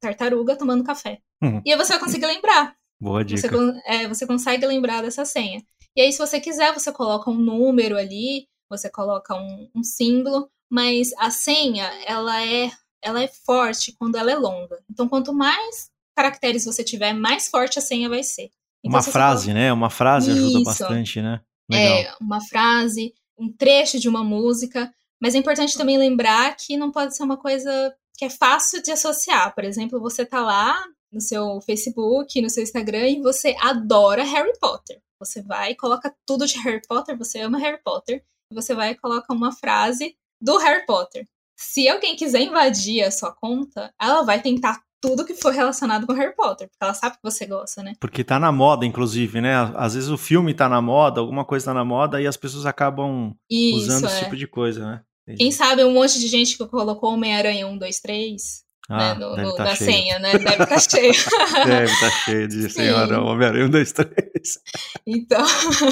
tartaruga 0.00 0.56
tomando 0.56 0.82
café. 0.82 1.20
Uhum. 1.40 1.62
E 1.64 1.70
aí 1.70 1.78
você 1.78 1.92
vai 1.92 2.00
conseguir 2.00 2.26
lembrar. 2.26 2.74
Boa 3.00 3.24
dica. 3.24 3.48
Você, 3.48 3.80
é, 3.86 4.08
você 4.08 4.26
consegue 4.26 4.66
lembrar 4.66 5.02
dessa 5.02 5.24
senha. 5.24 5.62
E 5.94 6.00
aí, 6.00 6.12
se 6.12 6.18
você 6.18 6.40
quiser, 6.40 6.72
você 6.74 6.92
coloca 6.92 7.30
um 7.30 7.36
número 7.36 7.96
ali, 7.96 8.48
você 8.68 8.90
coloca 8.90 9.34
um, 9.34 9.70
um 9.74 9.82
símbolo, 9.84 10.50
mas 10.70 11.12
a 11.18 11.30
senha, 11.30 11.84
ela 12.04 12.44
é, 12.44 12.70
ela 13.02 13.22
é 13.22 13.28
forte 13.28 13.94
quando 13.98 14.16
ela 14.16 14.30
é 14.30 14.36
longa. 14.36 14.78
Então, 14.90 15.08
quanto 15.08 15.32
mais 15.32 15.90
caracteres 16.16 16.64
você 16.64 16.82
tiver, 16.82 17.12
mais 17.12 17.48
forte 17.48 17.78
a 17.78 17.82
senha 17.82 18.08
vai 18.08 18.22
ser. 18.22 18.50
Então, 18.84 18.98
uma 18.98 19.02
frase, 19.02 19.52
né? 19.52 19.72
Uma 19.72 19.90
frase 19.90 20.30
Isso. 20.30 20.40
ajuda 20.40 20.64
bastante, 20.64 21.22
né? 21.22 21.40
Legal. 21.70 21.98
É, 21.98 22.16
uma 22.20 22.40
frase, 22.40 23.14
um 23.38 23.52
trecho 23.52 23.98
de 23.98 24.08
uma 24.08 24.24
música. 24.24 24.92
Mas 25.20 25.34
é 25.34 25.38
importante 25.38 25.76
também 25.76 25.98
lembrar 25.98 26.56
que 26.56 26.76
não 26.76 26.90
pode 26.90 27.16
ser 27.16 27.22
uma 27.22 27.36
coisa 27.36 27.94
que 28.16 28.24
é 28.24 28.30
fácil 28.30 28.82
de 28.82 28.90
associar. 28.90 29.54
Por 29.54 29.64
exemplo, 29.64 30.00
você 30.00 30.24
tá 30.24 30.40
lá 30.40 30.84
no 31.12 31.20
seu 31.20 31.60
Facebook, 31.60 32.40
no 32.40 32.50
seu 32.50 32.62
Instagram 32.62 33.08
e 33.08 33.20
você 33.20 33.56
adora 33.60 34.22
Harry 34.24 34.52
Potter. 34.60 35.00
Você 35.20 35.42
vai 35.42 35.72
e 35.72 35.76
coloca 35.76 36.14
tudo 36.26 36.46
de 36.46 36.58
Harry 36.60 36.80
Potter, 36.86 37.16
você 37.16 37.40
ama 37.40 37.58
Harry 37.58 37.80
Potter, 37.82 38.22
e 38.50 38.54
você 38.54 38.74
vai 38.74 38.90
e 38.90 38.94
coloca 38.94 39.32
uma 39.32 39.52
frase 39.52 40.16
do 40.40 40.56
Harry 40.58 40.86
Potter. 40.86 41.26
Se 41.58 41.88
alguém 41.88 42.14
quiser 42.14 42.40
invadir 42.42 43.02
a 43.02 43.10
sua 43.10 43.32
conta, 43.32 43.92
ela 44.00 44.22
vai 44.22 44.40
tentar 44.40 44.80
tudo 45.00 45.24
que 45.24 45.34
for 45.34 45.52
relacionado 45.52 46.06
com 46.06 46.12
Harry 46.12 46.34
Potter, 46.34 46.68
porque 46.68 46.84
ela 46.84 46.94
sabe 46.94 47.16
que 47.16 47.22
você 47.22 47.46
gosta, 47.46 47.82
né? 47.82 47.94
Porque 48.00 48.22
tá 48.22 48.38
na 48.38 48.52
moda, 48.52 48.86
inclusive, 48.86 49.40
né? 49.40 49.54
Às 49.74 49.94
vezes 49.94 50.08
o 50.08 50.16
filme 50.16 50.54
tá 50.54 50.68
na 50.68 50.80
moda, 50.80 51.20
alguma 51.20 51.44
coisa 51.44 51.66
tá 51.66 51.74
na 51.74 51.84
moda 51.84 52.20
e 52.20 52.26
as 52.26 52.36
pessoas 52.36 52.64
acabam 52.64 53.34
Isso, 53.50 53.78
usando 53.78 54.04
é. 54.04 54.06
esse 54.06 54.24
tipo 54.24 54.36
de 54.36 54.46
coisa, 54.46 54.86
né? 54.86 55.02
Quem 55.36 55.50
sabe 55.50 55.84
um 55.84 55.92
monte 55.92 56.18
de 56.18 56.26
gente 56.26 56.56
que 56.56 56.66
colocou 56.66 57.12
Homem-Aranha 57.12 57.66
1, 57.66 57.76
2, 57.76 58.00
3 58.00 58.67
ah, 58.88 59.14
né, 59.14 59.20
no, 59.20 59.36
no, 59.36 59.54
tá 59.54 59.64
na 59.64 59.74
cheio. 59.74 59.90
senha, 59.92 60.18
né? 60.18 60.32
Deve 60.32 60.50
estar 60.50 60.66
tá 60.66 60.78
cheio. 60.78 61.12
deve 61.66 61.92
estar 61.92 62.10
tá 62.10 62.16
cheio 62.24 62.48
de 62.48 62.70
senhora 62.72 63.22
Homem-Aranha 63.22 63.66
1, 63.66 63.70
2, 63.70 63.92
3. 63.92 64.08
Então, 65.06 65.46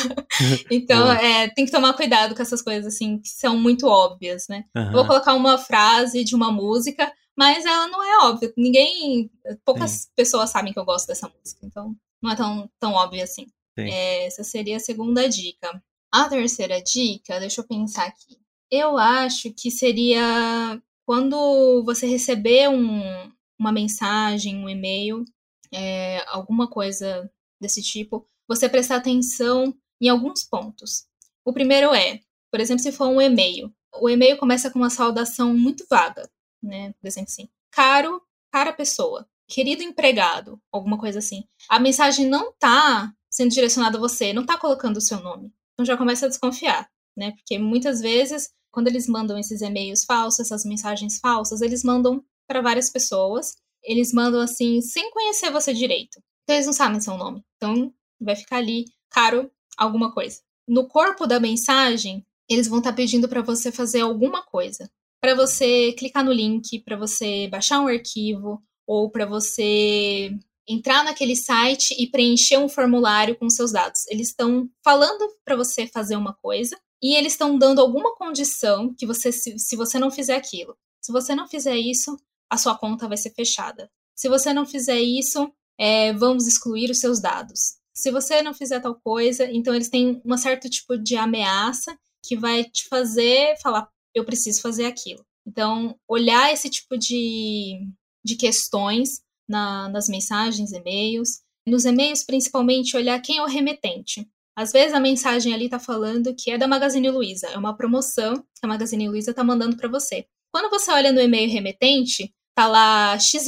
então 0.70 1.12
é, 1.12 1.48
tem 1.48 1.66
que 1.66 1.70
tomar 1.70 1.92
cuidado 1.92 2.34
com 2.34 2.40
essas 2.40 2.62
coisas 2.62 2.94
assim, 2.94 3.18
que 3.18 3.28
são 3.28 3.58
muito 3.58 3.86
óbvias, 3.86 4.48
né? 4.48 4.64
Uhum. 4.74 4.92
Vou 4.92 5.06
colocar 5.06 5.34
uma 5.34 5.58
frase 5.58 6.24
de 6.24 6.34
uma 6.34 6.50
música, 6.50 7.12
mas 7.36 7.66
ela 7.66 7.86
não 7.88 8.02
é 8.02 8.26
óbvia. 8.28 8.50
Ninguém. 8.56 9.30
Poucas 9.62 9.90
Sim. 9.90 10.08
pessoas 10.16 10.48
sabem 10.48 10.72
que 10.72 10.78
eu 10.78 10.84
gosto 10.84 11.06
dessa 11.06 11.28
música, 11.28 11.66
então 11.66 11.94
não 12.22 12.30
é 12.30 12.36
tão, 12.36 12.70
tão 12.80 12.92
óbvio 12.94 13.22
assim. 13.22 13.46
É, 13.78 14.26
essa 14.26 14.42
seria 14.42 14.78
a 14.78 14.80
segunda 14.80 15.28
dica. 15.28 15.82
A 16.10 16.30
terceira 16.30 16.80
dica, 16.80 17.38
deixa 17.38 17.60
eu 17.60 17.66
pensar 17.66 18.06
aqui. 18.06 18.38
Eu 18.70 18.96
acho 18.96 19.52
que 19.52 19.70
seria 19.70 20.80
quando 21.06 21.84
você 21.84 22.04
receber 22.06 22.68
um, 22.68 23.32
uma 23.58 23.70
mensagem, 23.70 24.56
um 24.56 24.68
e-mail, 24.68 25.24
é, 25.72 26.24
alguma 26.26 26.68
coisa 26.68 27.30
desse 27.60 27.80
tipo, 27.80 28.28
você 28.46 28.68
prestar 28.68 28.96
atenção 28.96 29.72
em 30.00 30.08
alguns 30.08 30.42
pontos. 30.42 31.06
O 31.44 31.52
primeiro 31.52 31.94
é, 31.94 32.20
por 32.50 32.60
exemplo, 32.60 32.82
se 32.82 32.90
for 32.90 33.06
um 33.06 33.20
e-mail, 33.20 33.72
o 34.00 34.10
e-mail 34.10 34.36
começa 34.36 34.68
com 34.68 34.80
uma 34.80 34.90
saudação 34.90 35.56
muito 35.56 35.86
vaga, 35.88 36.28
né? 36.60 36.92
Por 37.00 37.06
exemplo, 37.06 37.30
assim, 37.30 37.48
caro, 37.70 38.20
cara 38.50 38.72
pessoa, 38.72 39.28
querido 39.48 39.82
empregado, 39.82 40.60
alguma 40.72 40.98
coisa 40.98 41.20
assim. 41.20 41.44
A 41.68 41.78
mensagem 41.78 42.26
não 42.26 42.52
tá 42.52 43.12
sendo 43.30 43.50
direcionada 43.50 43.96
a 43.96 44.00
você, 44.00 44.32
não 44.32 44.44
tá 44.44 44.58
colocando 44.58 44.96
o 44.96 45.00
seu 45.00 45.20
nome. 45.20 45.52
Então 45.74 45.86
já 45.86 45.96
começa 45.96 46.26
a 46.26 46.28
desconfiar, 46.28 46.90
né? 47.16 47.32
Porque 47.32 47.58
muitas 47.58 48.00
vezes 48.00 48.50
quando 48.76 48.88
eles 48.88 49.08
mandam 49.08 49.38
esses 49.38 49.62
e-mails 49.62 50.04
falsos, 50.04 50.40
essas 50.40 50.62
mensagens 50.66 51.18
falsas, 51.18 51.62
eles 51.62 51.82
mandam 51.82 52.22
para 52.46 52.60
várias 52.60 52.90
pessoas. 52.90 53.56
Eles 53.82 54.12
mandam 54.12 54.38
assim, 54.38 54.82
sem 54.82 55.10
conhecer 55.12 55.50
você 55.50 55.72
direito. 55.72 56.20
Então 56.42 56.54
eles 56.56 56.66
não 56.66 56.74
sabem 56.74 57.00
seu 57.00 57.16
nome. 57.16 57.42
Então 57.56 57.90
vai 58.20 58.36
ficar 58.36 58.58
ali, 58.58 58.84
caro, 59.08 59.50
alguma 59.78 60.12
coisa. 60.12 60.40
No 60.68 60.86
corpo 60.86 61.26
da 61.26 61.40
mensagem, 61.40 62.22
eles 62.50 62.68
vão 62.68 62.80
estar 62.80 62.90
tá 62.90 62.96
pedindo 62.96 63.26
para 63.30 63.40
você 63.40 63.72
fazer 63.72 64.02
alguma 64.02 64.42
coisa. 64.42 64.90
Para 65.22 65.34
você 65.34 65.94
clicar 65.94 66.22
no 66.22 66.30
link, 66.30 66.80
para 66.80 66.98
você 66.98 67.48
baixar 67.48 67.80
um 67.80 67.88
arquivo, 67.88 68.62
ou 68.86 69.10
para 69.10 69.24
você 69.24 70.30
entrar 70.68 71.02
naquele 71.02 71.34
site 71.34 71.94
e 71.98 72.10
preencher 72.10 72.58
um 72.58 72.68
formulário 72.68 73.36
com 73.36 73.48
seus 73.48 73.72
dados. 73.72 74.06
Eles 74.08 74.28
estão 74.28 74.68
falando 74.84 75.34
para 75.46 75.56
você 75.56 75.86
fazer 75.86 76.16
uma 76.16 76.34
coisa 76.34 76.76
e 77.02 77.14
eles 77.14 77.32
estão 77.32 77.58
dando 77.58 77.80
alguma 77.80 78.14
condição 78.14 78.94
que 78.94 79.06
você, 79.06 79.30
se, 79.30 79.58
se 79.58 79.76
você 79.76 79.98
não 79.98 80.10
fizer 80.10 80.36
aquilo. 80.36 80.76
Se 81.00 81.12
você 81.12 81.34
não 81.34 81.46
fizer 81.46 81.76
isso, 81.76 82.16
a 82.50 82.56
sua 82.56 82.76
conta 82.76 83.08
vai 83.08 83.16
ser 83.16 83.30
fechada. 83.30 83.90
Se 84.14 84.28
você 84.28 84.52
não 84.52 84.66
fizer 84.66 85.00
isso, 85.00 85.52
é, 85.78 86.12
vamos 86.12 86.46
excluir 86.46 86.90
os 86.90 86.98
seus 86.98 87.20
dados. 87.20 87.76
Se 87.94 88.10
você 88.10 88.42
não 88.42 88.54
fizer 88.54 88.80
tal 88.80 88.94
coisa, 88.94 89.50
então 89.50 89.74
eles 89.74 89.88
têm 89.88 90.20
um 90.24 90.36
certo 90.36 90.68
tipo 90.68 90.98
de 90.98 91.16
ameaça 91.16 91.96
que 92.22 92.36
vai 92.36 92.64
te 92.64 92.88
fazer 92.88 93.56
falar, 93.62 93.88
eu 94.14 94.24
preciso 94.24 94.60
fazer 94.60 94.86
aquilo. 94.86 95.24
Então, 95.46 95.96
olhar 96.08 96.52
esse 96.52 96.68
tipo 96.68 96.98
de, 96.98 97.88
de 98.24 98.34
questões 98.34 99.22
na, 99.48 99.88
nas 99.88 100.08
mensagens, 100.08 100.72
e-mails. 100.72 101.40
Nos 101.66 101.84
e-mails, 101.84 102.24
principalmente, 102.24 102.96
olhar 102.96 103.20
quem 103.20 103.38
é 103.38 103.42
o 103.42 103.46
remetente. 103.46 104.28
Às 104.56 104.72
vezes 104.72 104.94
a 104.94 105.00
mensagem 105.00 105.52
ali 105.52 105.68
tá 105.68 105.78
falando 105.78 106.34
que 106.34 106.50
é 106.50 106.56
da 106.56 106.66
Magazine 106.66 107.10
Luiza, 107.10 107.46
é 107.48 107.58
uma 107.58 107.76
promoção 107.76 108.36
que 108.36 108.64
a 108.64 108.66
Magazine 108.66 109.06
Luiza 109.06 109.34
tá 109.34 109.44
mandando 109.44 109.76
para 109.76 109.88
você. 109.88 110.26
Quando 110.50 110.70
você 110.70 110.90
olha 110.90 111.12
no 111.12 111.20
e-mail 111.20 111.50
remetente, 111.50 112.34
tá 112.54 112.66
lá 112.66 113.18
xyz 113.18 113.46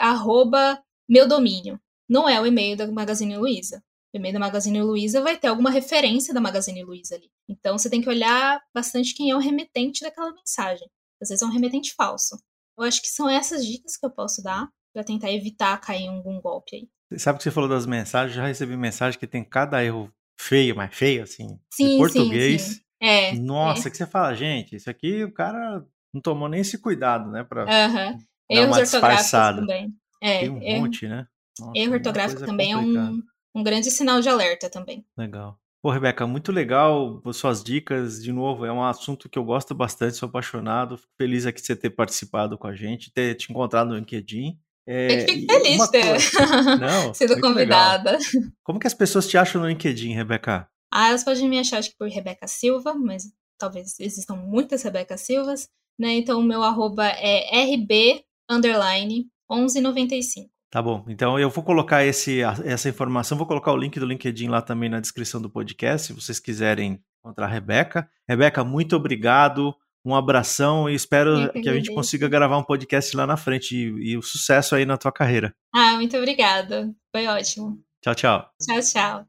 arroba 0.00 0.82
meu 1.08 1.28
domínio. 1.28 1.80
Não 2.08 2.28
é 2.28 2.40
o 2.40 2.46
e-mail 2.46 2.76
da 2.76 2.90
Magazine 2.90 3.36
Luiza. 3.38 3.80
O 4.12 4.18
e-mail 4.18 4.34
da 4.34 4.40
Magazine 4.40 4.82
Luiza 4.82 5.20
vai 5.20 5.36
ter 5.36 5.46
alguma 5.46 5.70
referência 5.70 6.34
da 6.34 6.40
Magazine 6.40 6.82
Luiza 6.82 7.14
ali. 7.14 7.30
Então 7.48 7.78
você 7.78 7.88
tem 7.88 8.00
que 8.00 8.08
olhar 8.08 8.60
bastante 8.74 9.14
quem 9.14 9.30
é 9.30 9.36
o 9.36 9.38
remetente 9.38 10.02
daquela 10.02 10.32
mensagem. 10.32 10.88
Às 11.22 11.28
vezes 11.28 11.42
é 11.42 11.46
um 11.46 11.52
remetente 11.52 11.94
falso. 11.94 12.36
Eu 12.76 12.84
acho 12.84 13.00
que 13.00 13.08
são 13.08 13.30
essas 13.30 13.64
dicas 13.64 13.96
que 13.96 14.04
eu 14.04 14.10
posso 14.10 14.42
dar 14.42 14.68
para 14.92 15.04
tentar 15.04 15.30
evitar 15.30 15.80
cair 15.80 16.02
em 16.02 16.08
algum 16.08 16.40
golpe 16.40 16.76
aí. 16.76 17.18
Sabe 17.18 17.38
que 17.38 17.44
você 17.44 17.50
falou 17.52 17.68
das 17.68 17.86
mensagens? 17.86 18.34
Já 18.34 18.46
recebi 18.46 18.76
mensagem 18.76 19.18
que 19.18 19.26
tem 19.26 19.44
cada 19.44 19.84
erro 19.84 20.12
feio, 20.38 20.76
mais 20.76 20.94
feio, 20.94 21.22
assim, 21.22 21.58
sim, 21.72 21.94
em 21.94 21.98
português. 21.98 22.62
Sim, 22.62 22.74
sim. 22.74 22.80
É, 23.00 23.32
Nossa, 23.34 23.88
é. 23.88 23.90
que 23.90 23.96
você 23.96 24.06
fala, 24.06 24.34
gente, 24.34 24.76
isso 24.76 24.88
aqui 24.88 25.22
o 25.22 25.32
cara 25.32 25.84
não 26.12 26.20
tomou 26.20 26.48
nem 26.48 26.60
esse 26.60 26.78
cuidado, 26.78 27.30
né? 27.30 27.44
Pra 27.44 27.64
uhum. 27.64 28.18
Erros 28.48 28.78
ortográficos 28.78 29.30
também. 29.30 29.94
É, 30.22 30.40
tem 30.40 30.50
um 30.50 30.62
erro, 30.62 30.80
monte, 30.80 31.06
né? 31.06 31.26
Nossa, 31.58 31.72
erro 31.78 31.92
ortográfico 31.94 32.44
também 32.44 32.72
é 32.72 32.76
um, 32.76 33.22
um 33.54 33.62
grande 33.62 33.90
sinal 33.90 34.20
de 34.20 34.28
alerta 34.28 34.70
também. 34.70 35.04
Legal. 35.16 35.58
Pô, 35.82 35.90
Rebeca, 35.90 36.26
muito 36.26 36.50
legal 36.50 37.22
suas 37.32 37.62
dicas. 37.62 38.22
De 38.22 38.32
novo, 38.32 38.64
é 38.64 38.72
um 38.72 38.82
assunto 38.82 39.28
que 39.28 39.38
eu 39.38 39.44
gosto 39.44 39.74
bastante, 39.74 40.16
sou 40.16 40.28
apaixonado. 40.28 40.96
Fico 40.96 41.12
feliz 41.16 41.46
aqui 41.46 41.60
de 41.60 41.66
você 41.66 41.76
ter 41.76 41.90
participado 41.90 42.58
com 42.58 42.66
a 42.66 42.74
gente, 42.74 43.12
ter 43.12 43.34
te 43.34 43.52
encontrado 43.52 43.88
no 43.88 43.96
LinkedIn. 43.96 44.58
É, 44.86 45.22
eu 45.22 45.28
fico 45.28 45.52
feliz 45.52 45.82
de 45.82 45.90
ter 45.90 46.04
Não, 46.78 47.12
sido 47.12 47.40
convidada. 47.40 48.12
Legal. 48.12 48.50
Como 48.62 48.78
que 48.78 48.86
as 48.86 48.94
pessoas 48.94 49.26
te 49.26 49.36
acham 49.36 49.60
no 49.60 49.68
LinkedIn, 49.68 50.12
Rebeca? 50.12 50.68
Ah, 50.92 51.08
elas 51.08 51.24
podem 51.24 51.48
me 51.48 51.58
achar 51.58 51.78
acho 51.78 51.90
que 51.90 51.96
por 51.98 52.08
Rebeca 52.08 52.46
Silva, 52.46 52.94
mas 52.94 53.24
talvez 53.58 53.98
existam 53.98 54.36
muitas 54.36 54.82
Rebeca 54.82 55.16
Silvas, 55.16 55.68
né? 55.98 56.12
Então 56.12 56.38
o 56.38 56.42
meu 56.42 56.62
arroba 56.62 57.06
é 57.06 57.64
rb 57.64 58.24
underline 58.48 59.26
1195. 59.50 60.48
Tá 60.70 60.82
bom. 60.82 61.04
Então 61.08 61.38
eu 61.38 61.48
vou 61.48 61.64
colocar 61.64 62.04
esse, 62.04 62.40
essa 62.64 62.88
informação, 62.88 63.38
vou 63.38 63.46
colocar 63.46 63.72
o 63.72 63.76
link 63.76 63.98
do 63.98 64.06
LinkedIn 64.06 64.48
lá 64.48 64.60
também 64.60 64.88
na 64.88 65.00
descrição 65.00 65.40
do 65.40 65.50
podcast, 65.50 66.08
se 66.08 66.12
vocês 66.12 66.38
quiserem 66.38 67.02
encontrar 67.20 67.46
a 67.46 67.50
Rebeca. 67.50 68.08
Rebeca, 68.28 68.62
muito 68.62 68.94
obrigado. 68.94 69.74
Um 70.06 70.14
abração 70.14 70.88
e 70.88 70.94
espero 70.94 71.50
que, 71.50 71.62
que 71.62 71.68
a 71.68 71.74
gente 71.74 71.92
consiga 71.92 72.28
gravar 72.28 72.56
um 72.56 72.62
podcast 72.62 73.16
lá 73.16 73.26
na 73.26 73.36
frente 73.36 73.74
e, 73.74 74.12
e 74.12 74.16
o 74.16 74.22
sucesso 74.22 74.76
aí 74.76 74.86
na 74.86 74.96
tua 74.96 75.10
carreira. 75.10 75.52
Ah, 75.74 75.96
muito 75.96 76.16
obrigada. 76.16 76.94
Foi 77.10 77.26
ótimo. 77.26 77.76
Tchau, 78.00 78.14
tchau. 78.14 78.48
Tchau, 78.62 78.80
tchau. 78.80 79.26